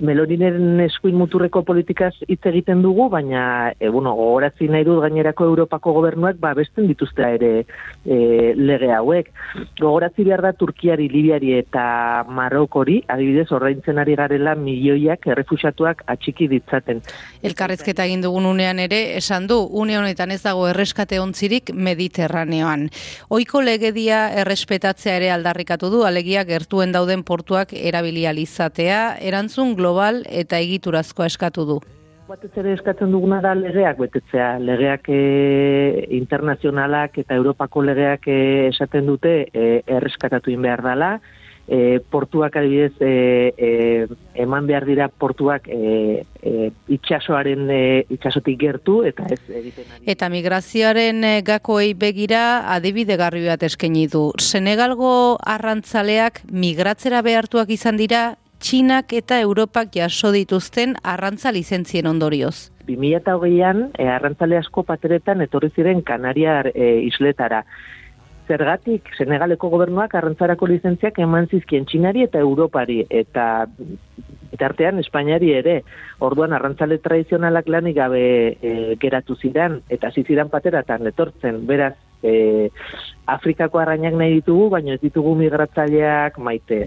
Meloninen 0.00 0.80
eskuin 0.84 1.14
muturreko 1.18 1.62
politikaz 1.62 2.12
hitz 2.28 2.42
egiten 2.50 2.82
dugu, 2.82 3.08
baina 3.12 3.72
e, 3.78 3.88
bueno, 3.88 4.14
gogorazi 4.18 4.68
nahi 4.70 4.86
dut 4.86 5.02
gainerako 5.04 5.46
Europako 5.50 5.92
gobernuak 5.98 6.40
ba 6.42 6.54
besten 6.54 6.88
dituztea 6.90 7.30
ere 7.36 7.52
e, 7.60 8.54
lege 8.56 8.90
hauek. 8.92 9.30
Gogorazi 9.80 10.24
behar 10.26 10.42
da 10.42 10.52
Turkiari, 10.52 11.08
Libiari 11.12 11.54
eta 11.58 12.24
Marokori, 12.28 13.00
adibidez, 13.08 13.50
ordaintzen 13.54 13.98
ari 14.02 14.16
garela 14.18 14.54
milioiak 14.58 15.28
errefuxatuak 15.30 16.04
atxiki 16.10 16.48
ditzaten. 16.50 17.02
Elkarrezketa 17.44 18.06
egin 18.08 18.24
dugun 18.24 18.48
unean 18.50 18.80
ere, 18.82 19.00
esan 19.18 19.46
du, 19.50 19.60
une 19.70 19.98
honetan 19.98 20.32
ez 20.34 20.42
dago 20.42 20.66
erreskate 20.70 21.20
ontzirik 21.22 21.70
Mediterraneoan. 21.74 22.88
Oiko 23.34 23.62
legedia 23.62 24.26
errespetatzea 24.42 25.16
ere 25.20 25.30
aldarrikatu 25.34 25.90
du, 25.92 26.04
alegia 26.08 26.44
gertuen 26.48 26.92
dauden 26.94 27.24
portuak 27.24 27.74
erabilializatea, 27.74 29.00
erantzun 29.20 29.74
global 29.84 30.24
eta 30.32 30.62
egiturazko 30.64 31.28
eskatu 31.28 31.68
du. 31.68 31.78
Batez 32.24 32.54
ere 32.56 32.72
eskatzen 32.72 33.12
duguna 33.12 33.42
da 33.44 33.52
legeak 33.52 33.98
betetzea. 34.00 34.54
Legeak 34.64 35.10
e, 35.12 35.20
internazionalak 36.16 37.18
eta 37.20 37.36
Europako 37.36 37.82
legeak 37.84 38.28
e, 38.32 38.36
esaten 38.70 39.10
dute 39.10 39.32
e, 39.52 39.64
erreskatatu 39.98 40.54
behar 40.62 40.80
dela. 40.86 41.10
E, 41.68 42.00
portuak 42.12 42.56
adibidez 42.60 42.92
e, 43.00 43.52
e, 43.56 43.68
eman 44.40 44.66
behar 44.68 44.84
dira 44.88 45.08
portuak 45.08 45.68
e, 45.68 46.24
e, 46.40 46.70
itxasoaren 46.96 47.68
e, 47.72 47.80
itxasotik 48.16 48.58
gertu 48.60 48.98
eta 49.04 49.24
ez 49.28 49.40
egiten 49.48 49.92
ari. 49.92 50.04
Eta 50.12 50.28
migrazioaren 50.32 51.24
e, 51.24 51.34
gakoei 51.44 51.92
begira 51.92 52.42
adibide 52.72 53.16
garri 53.20 53.44
bat 53.48 53.64
eskaini 53.68 54.06
du. 54.12 54.30
Senegalgo 54.40 55.36
arrantzaleak 55.56 56.40
migratzera 56.52 57.20
behartuak 57.24 57.72
izan 57.76 58.00
dira 58.00 58.24
Txinak 58.64 59.12
eta 59.12 59.36
Europak 59.44 59.90
jaso 59.92 60.30
dituzten 60.32 60.94
arrantza 61.04 61.50
lizentzien 61.52 62.06
ondorioz. 62.08 62.70
2008an 62.88 63.90
e, 63.92 64.06
arrantzale 64.08 64.56
asko 64.56 64.86
pateretan 64.88 65.44
etorri 65.44 65.68
ziren 65.76 66.00
Kanariar 66.00 66.70
e, 66.72 66.86
isletara. 67.04 67.60
Zergatik, 68.48 69.10
Senegaleko 69.18 69.68
gobernuak 69.68 70.16
arrantzarako 70.16 70.70
lizentziak 70.72 71.20
eman 71.20 71.50
zizkien 71.52 71.84
Txinari 71.84 72.24
eta 72.24 72.40
Europari, 72.40 73.02
eta 73.10 73.66
eta 74.54 74.68
artean 74.70 75.02
Espainiari 75.02 75.52
ere, 75.58 75.78
orduan 76.24 76.56
arrantzale 76.56 77.02
tradizionalak 77.04 77.68
lanik 77.68 77.98
gabe 78.00 78.24
e, 78.56 78.74
geratu 79.02 79.36
ziren, 79.36 79.82
eta 79.92 80.08
ziziran 80.14 80.48
pateratan 80.48 81.12
etortzen, 81.12 81.66
beraz, 81.68 81.96
e, 82.24 82.70
Afrikako 83.28 83.80
arrainak 83.82 84.16
nahi 84.16 84.38
ditugu, 84.38 84.70
baina 84.72 84.96
ez 84.96 85.02
ditugu 85.02 85.34
migratzaileak 85.40 86.38
maite. 86.38 86.86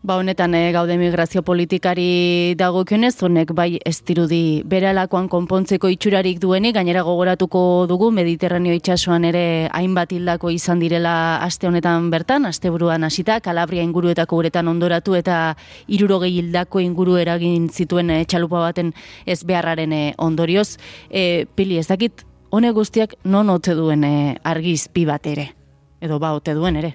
Ba 0.00 0.14
honetan 0.14 0.54
e, 0.54 0.70
gaude 0.70 0.94
migrazio 0.94 1.42
politikari 1.42 2.54
dagokionez 2.54 3.16
honek 3.26 3.50
bai 3.50 3.80
ez 3.84 3.96
dirudi 4.06 4.62
beralakoan 4.62 5.26
konpontzeko 5.26 5.88
itxurarik 5.90 6.38
duenik 6.38 6.76
gainera 6.76 7.02
gogoratuko 7.02 7.62
dugu 7.90 8.12
Mediterraneo 8.14 8.76
itsasoan 8.78 9.26
ere 9.26 9.42
hainbat 9.74 10.14
hildako 10.14 10.52
izan 10.54 10.78
direla 10.78 11.14
aste 11.42 11.66
honetan 11.66 12.12
bertan 12.14 12.46
asteburuan 12.46 13.02
hasita 13.02 13.40
Kalabria 13.40 13.82
inguruetako 13.82 14.38
uretan 14.38 14.70
ondoratu 14.70 15.18
eta 15.18 15.56
60 15.88 16.30
hildako 16.30 16.78
inguru 16.78 17.18
eragin 17.18 17.66
zituen 17.68 18.14
e, 18.14 18.22
txalupa 18.24 18.62
baten 18.68 18.94
ez 19.26 19.42
beharraren 19.42 19.92
e, 19.92 20.14
ondorioz. 20.16 20.78
E, 21.10 21.46
pili 21.58 21.82
ez 21.82 21.88
dakit 21.90 22.22
honek 22.54 22.78
guztiak 22.78 23.18
non 23.24 23.50
ote 23.50 23.74
duen 23.74 24.06
e, 24.06 24.38
argiz 24.44 24.86
pi 24.86 25.08
bat 25.10 25.26
ere? 25.26 25.50
Edo 25.98 26.22
ba 26.22 26.36
ote 26.38 26.54
duen 26.54 26.78
ere 26.78 26.94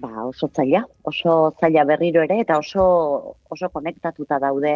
ba, 0.00 0.26
oso 0.26 0.48
zaila, 0.48 0.84
oso 1.02 1.54
zaila 1.60 1.84
berriro 1.84 2.22
ere, 2.22 2.40
eta 2.42 2.58
oso, 2.58 2.84
oso 3.50 3.70
konektatuta 3.70 4.38
daude 4.42 4.74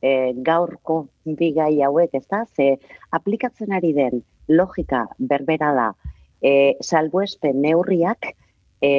e, 0.00 0.10
gaurko 0.48 1.00
bigai 1.24 1.82
hauek, 1.84 2.14
ez 2.14 2.26
da? 2.30 2.44
Ze 2.56 2.76
aplikatzen 3.16 3.72
ari 3.76 3.92
den 3.96 4.22
logika 4.48 5.04
berbera 5.18 5.72
da, 5.76 5.88
e, 6.40 6.76
salbuespen 6.80 7.60
neurriak 7.62 8.32
e, 8.80 8.92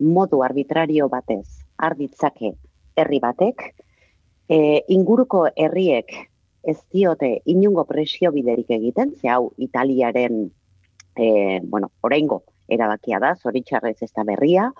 modu 0.00 0.42
arbitrario 0.42 1.08
batez, 1.12 1.46
arditzake 1.76 2.54
herri 2.96 3.20
batek, 3.20 3.68
e, 4.48 4.58
inguruko 4.96 5.46
herriek 5.56 6.16
ez 6.62 6.78
diote 6.94 7.40
inungo 7.50 7.84
presio 7.84 8.30
biderik 8.32 8.70
egiten, 8.70 9.14
ze 9.20 9.28
hau 9.28 9.52
Italiaren, 9.58 10.46
e, 11.16 11.60
bueno, 11.64 11.90
orengo, 12.00 12.42
erabakia 12.68 13.18
da, 13.20 13.34
zoritxarrez 13.34 13.96
ez 14.02 14.10
da 14.14 14.24
berria, 14.24 14.70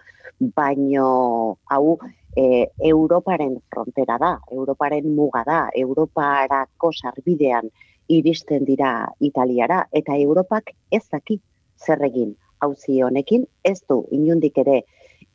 baino 0.57 1.59
hau 1.71 1.99
e, 2.37 2.67
Europaren 2.79 3.59
frontera 3.71 4.19
da, 4.19 4.37
Europaren 4.51 5.09
muga 5.15 5.43
da, 5.47 5.63
Europarako 5.77 6.93
sarbidean 6.93 7.71
iristen 8.09 8.65
dira 8.65 9.09
Italiara, 9.21 9.87
eta 9.93 10.17
Europak 10.17 10.73
ez 10.91 11.05
daki 11.11 11.41
zer 11.79 12.03
egin 12.07 12.35
hauzi 12.63 13.01
honekin, 13.03 13.47
ez 13.65 13.81
du 13.89 14.03
inundik 14.15 14.59
ere 14.63 14.83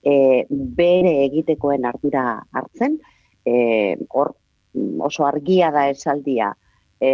e, 0.04 0.46
bere 0.50 1.14
egitekoen 1.26 1.86
ardura 1.86 2.26
hartzen, 2.56 3.00
e, 3.46 3.96
hor 4.10 4.34
oso 5.04 5.26
argia 5.26 5.72
da 5.72 5.88
esaldia, 5.90 6.54
e, 7.00 7.10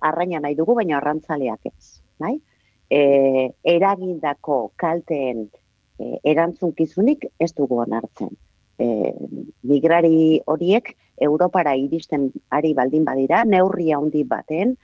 arraina 0.00 0.40
nahi 0.40 0.56
dugu, 0.58 0.76
baina 0.78 0.98
arrantzaleak 0.98 1.70
ez. 1.72 2.00
Nahi? 2.20 2.40
E, 2.90 3.50
eragindako 3.64 4.72
kalteen 4.76 5.46
e, 5.98 6.18
erantzunkizunik 6.32 7.26
ez 7.38 7.52
dugu 7.54 7.80
onartzen. 7.84 8.34
E, 8.80 9.12
migrari 9.68 10.40
horiek 10.46 10.94
Europara 11.20 11.74
iristen 11.76 12.30
ari 12.48 12.72
baldin 12.74 13.04
badira, 13.04 13.44
neurria 13.44 13.98
handi 14.00 14.24
baten, 14.24 14.76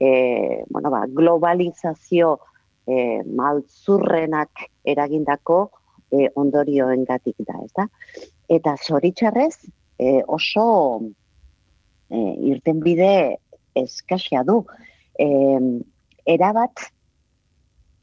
e, 0.00 0.10
bueno, 0.68 0.90
ba, 0.90 1.04
globalizazio 1.08 2.36
e, 2.86 3.22
maltzurrenak 3.24 4.66
eragindako 4.84 5.60
e, 6.10 6.28
ondorioen 6.34 7.04
gatik 7.06 7.38
da, 7.46 7.60
ez 7.62 7.72
da? 7.76 7.86
Eta 8.50 8.76
zoritxarrez 8.82 9.54
e, 9.98 10.22
oso 10.26 10.66
e, 12.10 12.18
irten 12.50 12.82
bide 12.82 13.38
eskasia 13.78 14.42
du. 14.46 14.62
E, 15.18 15.28
erabat 16.26 16.88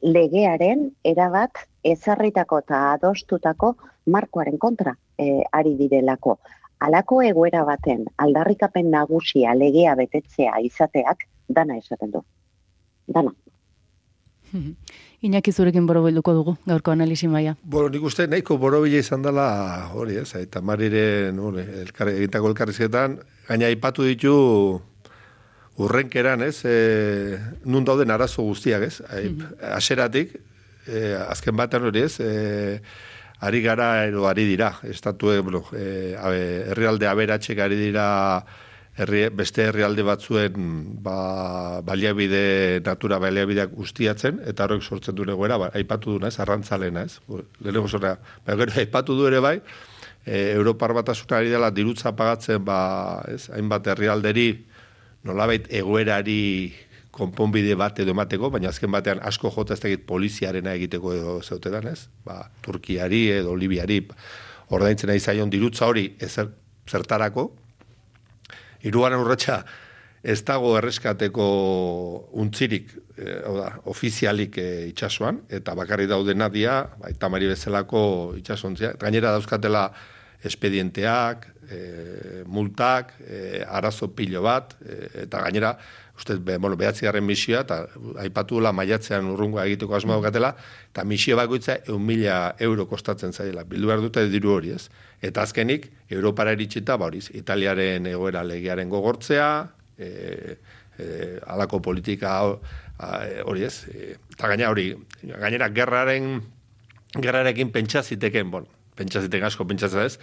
legearen 0.04 0.89
erabat 1.04 1.64
ezarritako 1.84 2.60
eta 2.64 2.82
adostutako 2.93 3.74
markoaren 4.12 4.58
kontra 4.60 4.95
e, 5.18 5.43
ari 5.51 5.76
direlako. 5.80 6.38
Halako 6.84 7.22
egoera 7.24 7.64
baten 7.64 8.04
aldarrikapen 8.20 8.91
nagusia 8.91 9.54
legea 9.56 9.95
betetzea 9.95 10.60
izateak 10.68 11.28
dana 11.47 11.78
esaten 11.80 12.12
du. 12.12 12.24
Dana. 13.08 13.32
Iñaki 15.24 15.54
zurekin 15.54 15.86
borobilduko 15.88 16.34
dugu, 16.36 16.54
gaurko 16.68 16.91
analisi 16.91 17.30
maia. 17.32 17.56
Bueno, 17.64 17.88
nik 17.89 18.04
uste 18.04 18.28
nahiko 18.28 18.58
borobila 18.60 18.99
izan 18.99 19.24
dela, 19.24 19.45
hori 19.95 20.18
ez, 20.20 20.34
eta 20.36 20.60
mariren, 20.62 21.39
hori, 21.39 21.64
elkar, 21.86 22.12
egitako 22.12 22.51
elkarrizketan, 22.51 23.22
gaina 23.47 23.70
ipatu 23.72 24.04
ditu 24.04 24.34
urrenkeran, 25.78 26.44
ez, 26.46 26.62
e, 26.66 27.40
nun 27.66 27.86
dauden 27.86 28.12
arazo 28.14 28.46
guztiak, 28.46 28.84
ez, 28.86 29.00
aseratik, 29.74 30.36
e, 30.86 31.14
azken 31.28 31.58
batean 31.58 31.88
hori 31.90 32.04
ez, 32.06 32.20
e, 32.20 32.82
ari 33.44 33.62
gara 33.64 34.06
edo 34.08 34.28
ari 34.30 34.46
dira, 34.48 34.76
estatu, 34.88 35.32
e, 35.34 35.40
bueno, 35.40 35.64
e, 35.74 36.14
herrialde 36.72 37.10
aberatxek 37.10 37.60
ari 37.60 37.80
dira 37.80 38.06
herri, 38.96 39.24
beste 39.34 39.66
herrialde 39.68 40.04
batzuen 40.06 41.00
ba, 41.04 41.82
baliabide, 41.86 42.82
natura 42.86 43.18
baliabideak 43.20 43.74
guztiatzen, 43.74 44.44
eta 44.50 44.68
horrek 44.68 44.84
sortzen 44.84 45.18
du 45.18 45.26
egoera, 45.26 45.58
ba, 45.58 45.72
aipatu 45.74 46.18
du, 46.18 46.28
ez, 46.28 46.38
arrantzalena, 46.40 47.08
ez, 47.10 47.18
lehenengo 47.60 47.90
zora, 47.90 48.18
ba, 48.46 48.58
gero, 48.60 48.78
aipatu 48.84 49.18
du 49.18 49.26
ere 49.28 49.42
bai, 49.44 49.58
e, 50.26 50.54
Europar 50.54 50.94
batasuna 50.94 51.42
ari 51.42 51.50
dela 51.50 51.72
dirutza 51.74 52.14
pagatzen, 52.16 52.62
ba, 52.66 52.78
ez, 53.34 53.48
hainbat 53.50 53.90
herrialderi, 53.96 54.52
nolabait 55.24 55.68
egoerari 55.72 56.74
konponbide 57.14 57.76
bat 57.78 58.00
edo 58.02 58.14
emateko, 58.16 58.50
baina 58.54 58.72
azken 58.74 58.92
batean 58.92 59.22
asko 59.22 59.52
jota 59.54 59.76
ez 59.76 59.82
dakit 59.84 60.08
poliziarena 60.10 60.74
egiteko 60.74 61.14
edo 61.14 61.36
zeutetan, 61.44 61.88
ez? 61.92 62.08
Ba, 62.26 62.40
Turkiari 62.66 63.28
edo 63.36 63.54
Libiari 63.56 64.02
ordaintzen 64.74 65.12
nahi 65.12 65.22
zaion 65.22 65.52
dirutza 65.54 65.86
hori 65.86 66.08
ezer, 66.24 66.50
zertarako. 66.90 67.52
Iruan 68.90 69.16
urratxa 69.20 69.62
ez 70.24 70.40
dago 70.48 70.74
erreskateko 70.80 71.46
untzirik, 72.40 72.90
e, 73.18 73.38
oda, 73.46 73.70
ofizialik 73.92 74.58
e, 74.58 74.68
itxasuan, 74.90 75.44
eta 75.54 75.76
bakarri 75.78 76.08
daude 76.10 76.34
nadia, 76.36 76.80
baita 77.00 77.30
mari 77.30 77.52
bezalako 77.52 78.04
itxasontzia. 78.40 78.96
Gainera 79.00 79.36
dauzkatela 79.36 79.90
espedienteak, 80.48 81.53
e, 81.70 82.43
multak, 82.45 83.14
e, 83.28 83.64
arazo 83.68 84.11
pilo 84.16 84.41
bat, 84.43 84.76
e, 84.82 85.24
eta 85.24 85.41
gainera, 85.45 85.78
uste, 86.18 86.36
be, 86.38 86.57
bueno, 86.57 86.78
behatzi 86.78 87.05
garren 87.05 87.26
misioa, 87.26 87.64
eta 87.64 87.80
aipatu 88.22 88.59
la 88.61 88.74
maiatzean 88.76 89.32
urrungo 89.34 89.61
egiteko 89.64 89.95
asma 89.97 90.18
daukatela, 90.18 90.53
eta 90.91 91.05
misio 91.07 91.38
bakoitza 91.39 91.80
eun 91.88 92.05
mila 92.05 92.55
euro 92.59 92.86
kostatzen 92.89 93.34
zaila, 93.34 93.66
bildu 93.70 93.89
behar 93.89 94.03
dute 94.03 94.28
diru 94.30 94.53
hori 94.57 94.76
ez. 94.76 94.88
Eta 95.24 95.43
azkenik, 95.47 95.89
Europara 96.11 96.53
eritxita, 96.53 96.97
ba 96.97 97.07
horiz, 97.09 97.30
Italiaren 97.34 98.07
egoera 98.11 98.43
legiaren 98.45 98.89
gogortzea, 98.91 99.49
e, 99.97 100.57
e, 100.97 101.07
alako 101.47 101.82
politika 101.82 102.39
hori 102.43 103.66
ez, 103.66 103.76
e, 103.89 104.16
eta 104.36 104.51
gaina 104.51 104.70
hori, 104.70 104.91
gainera 105.24 105.70
gerraren, 105.74 106.36
gerrarekin 107.14 107.72
pentsaziteken, 107.74 108.49
bon, 108.51 108.68
pentsaziteken 108.97 109.49
asko 109.49 109.66
pentsatzen 109.70 110.05
ez, 110.05 110.18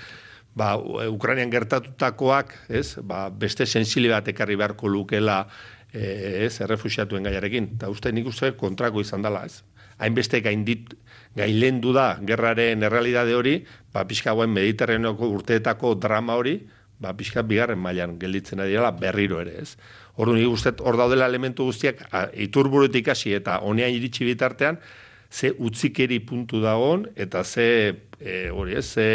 ba, 0.54 0.76
Ukrainian 1.08 1.50
gertatutakoak, 1.50 2.54
ez, 2.68 2.98
ba, 3.02 3.28
beste 3.30 3.66
sensili 3.66 4.10
bat 4.10 4.28
ekarri 4.28 4.56
beharko 4.58 4.88
lukela, 4.88 5.44
e, 5.92 6.46
ez, 6.46 6.60
errefusiatuen 6.60 7.26
gaiarekin. 7.28 7.74
Eta 7.76 7.90
uste 7.92 8.12
nik 8.12 8.28
uste 8.30 8.52
kontrako 8.58 9.04
izan 9.04 9.22
dela, 9.22 9.44
ez. 9.46 9.62
Hainbeste 10.00 10.40
gaindit, 10.40 10.94
gailendu 11.36 11.92
da 11.94 12.14
gerraren 12.26 12.82
errealidade 12.86 13.34
hori, 13.36 13.58
ba, 13.94 14.04
pixka 14.08 14.34
guen 14.36 14.52
mediterrenoko 14.54 15.28
urteetako 15.36 15.94
drama 16.00 16.38
hori, 16.40 16.56
ba, 17.00 17.14
pixka 17.16 17.44
bigarren 17.46 17.80
mailan 17.80 18.18
gelditzen 18.20 18.60
ari 18.60 18.76
dela 18.76 18.90
berriro 18.96 19.40
ere, 19.40 19.60
ez. 19.62 19.76
Ordu 20.20 20.34
nik 20.36 20.50
uste, 20.50 20.74
hor 20.84 20.98
daudela 21.00 21.28
elementu 21.30 21.68
guztiak, 21.68 22.02
iturburutik 22.34 23.08
hasi 23.12 23.32
eta 23.36 23.60
honean 23.64 23.94
iritsi 23.94 24.26
bitartean, 24.28 24.80
ze 25.30 25.52
utzikeri 25.62 26.18
puntu 26.26 26.58
dagoen, 26.60 27.06
eta 27.14 27.44
ze, 27.44 27.94
e, 28.18 28.50
hori 28.50 28.74
ez, 28.76 28.86
ze, 28.90 29.06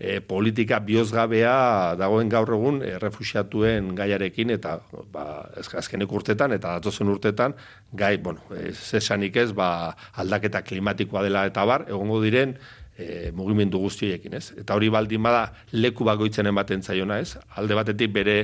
e, 0.00 0.18
politika 0.24 0.80
biozgabea 0.80 1.94
dagoen 2.00 2.32
gaur 2.32 2.54
egun 2.56 2.80
e, 2.82 2.96
refusiatuen 3.02 3.92
gaiarekin 3.98 4.54
eta 4.56 4.78
ba, 5.12 5.26
azkenek 5.82 6.12
urtetan 6.16 6.56
eta 6.56 6.78
datozen 6.78 7.12
urtetan 7.12 7.54
gai, 7.92 8.16
bueno, 8.18 8.40
zesanik 8.72 9.36
ez, 9.36 9.50
ba, 9.52 9.92
aldaketa 10.22 10.64
klimatikoa 10.64 11.26
dela 11.28 11.44
eta 11.50 11.66
bar, 11.68 11.84
egongo 11.92 12.22
diren 12.24 12.56
e, 12.96 13.30
mugimendu 13.36 13.80
guztioekin, 13.82 14.36
ez? 14.40 14.46
Eta 14.64 14.76
hori 14.76 14.88
baldin 14.92 15.22
bada 15.22 15.50
leku 15.76 16.06
bagoitzen 16.08 16.48
ematen 16.48 16.82
zaiona, 16.82 17.20
ez? 17.20 17.36
Alde 17.60 17.76
batetik 17.78 18.14
bere 18.16 18.38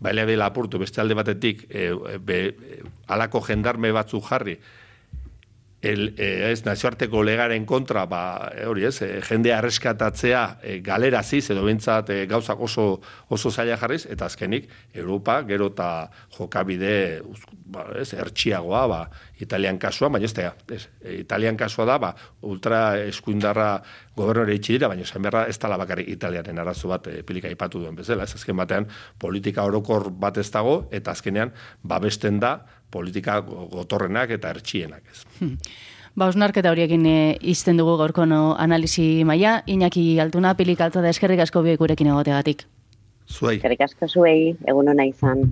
bailea 0.00 0.28
dela 0.30 0.50
apurtu, 0.50 0.78
beste 0.80 1.02
alde 1.02 1.18
batetik 1.18 1.66
e, 1.68 1.90
be, 2.22 2.40
alako 3.10 3.42
jendarme 3.50 3.90
batzu 3.92 4.22
jarri, 4.30 4.60
el, 5.80 6.14
e, 6.18 6.50
ez, 6.50 6.64
nazioarteko 6.66 7.22
legaren 7.24 7.64
kontra, 7.66 8.04
ba, 8.06 8.50
e, 8.52 8.66
hori 8.68 8.84
ez, 8.84 9.00
e, 9.02 9.08
jendea 9.24 9.58
arreskatatzea 9.58 10.42
e, 10.62 10.78
galeraziz, 10.84 11.46
edo 11.54 11.64
bintzat 11.64 12.12
e, 12.12 12.18
gauzak 12.28 12.60
oso, 12.60 12.84
oso 13.32 13.50
zaila 13.50 13.78
jarriz, 13.80 14.04
eta 14.10 14.28
azkenik, 14.28 14.68
Europa, 14.92 15.40
gero 15.48 15.70
eta 15.72 16.10
jokabide, 16.36 17.22
ba, 17.72 17.86
ez, 18.00 18.12
ertxiagoa, 18.12 18.84
ba, 18.90 19.00
italian 19.40 19.78
kasua, 19.80 20.10
baina 20.12 20.28
ez, 20.28 20.34
ez 20.68 20.84
italian 21.22 21.56
kasua 21.56 21.88
da, 21.88 21.96
ba, 21.98 22.14
ultra 22.44 22.98
eskuindarra 23.00 23.70
gobernore 24.16 24.54
itxi 24.58 24.76
dira, 24.76 24.90
baina 24.92 25.06
esan 25.06 25.24
ez 25.46 25.56
tala 25.58 25.78
bakarrik 25.80 26.08
italianen 26.12 26.58
arazo 26.60 26.90
bat 26.92 27.06
e, 27.08 27.22
pilika 27.24 27.48
ipatu 27.48 27.80
duen 27.80 27.96
bezala, 27.96 28.28
ez 28.28 28.34
azken 28.36 28.56
batean 28.56 28.88
politika 29.18 29.64
orokor 29.64 30.10
bat 30.10 30.36
ez 30.36 30.50
dago, 30.50 30.88
eta 30.92 31.16
azkenean 31.16 31.54
babesten 31.82 32.40
da 32.40 32.58
politika 32.90 33.40
gotorrenak 33.44 34.36
eta 34.36 34.50
ertxienak 34.50 35.02
ez. 35.10 35.24
Hmm. 35.38 35.56
Ba, 36.18 36.26
osnarketa 36.26 36.72
horiekin 36.72 37.06
e, 37.06 37.16
izten 37.52 37.78
dugu 37.78 37.94
gorko 38.00 38.26
no, 38.26 38.56
analisi 38.58 39.22
maia, 39.24 39.60
Iñaki 39.70 40.18
Altuna, 40.20 40.56
pilik 40.58 40.80
altza 40.82 41.02
da 41.04 41.12
eskerrik 41.14 41.40
asko 41.46 41.62
biek 41.62 41.78
gurekin 41.78 42.10
egotegatik. 42.10 42.66
Zuei. 43.30 43.56
Eskerrik 43.60 43.84
asko 43.86 44.08
zuei, 44.08 44.56
egun 44.68 44.90
hona 44.90 45.06
izan. 45.06 45.46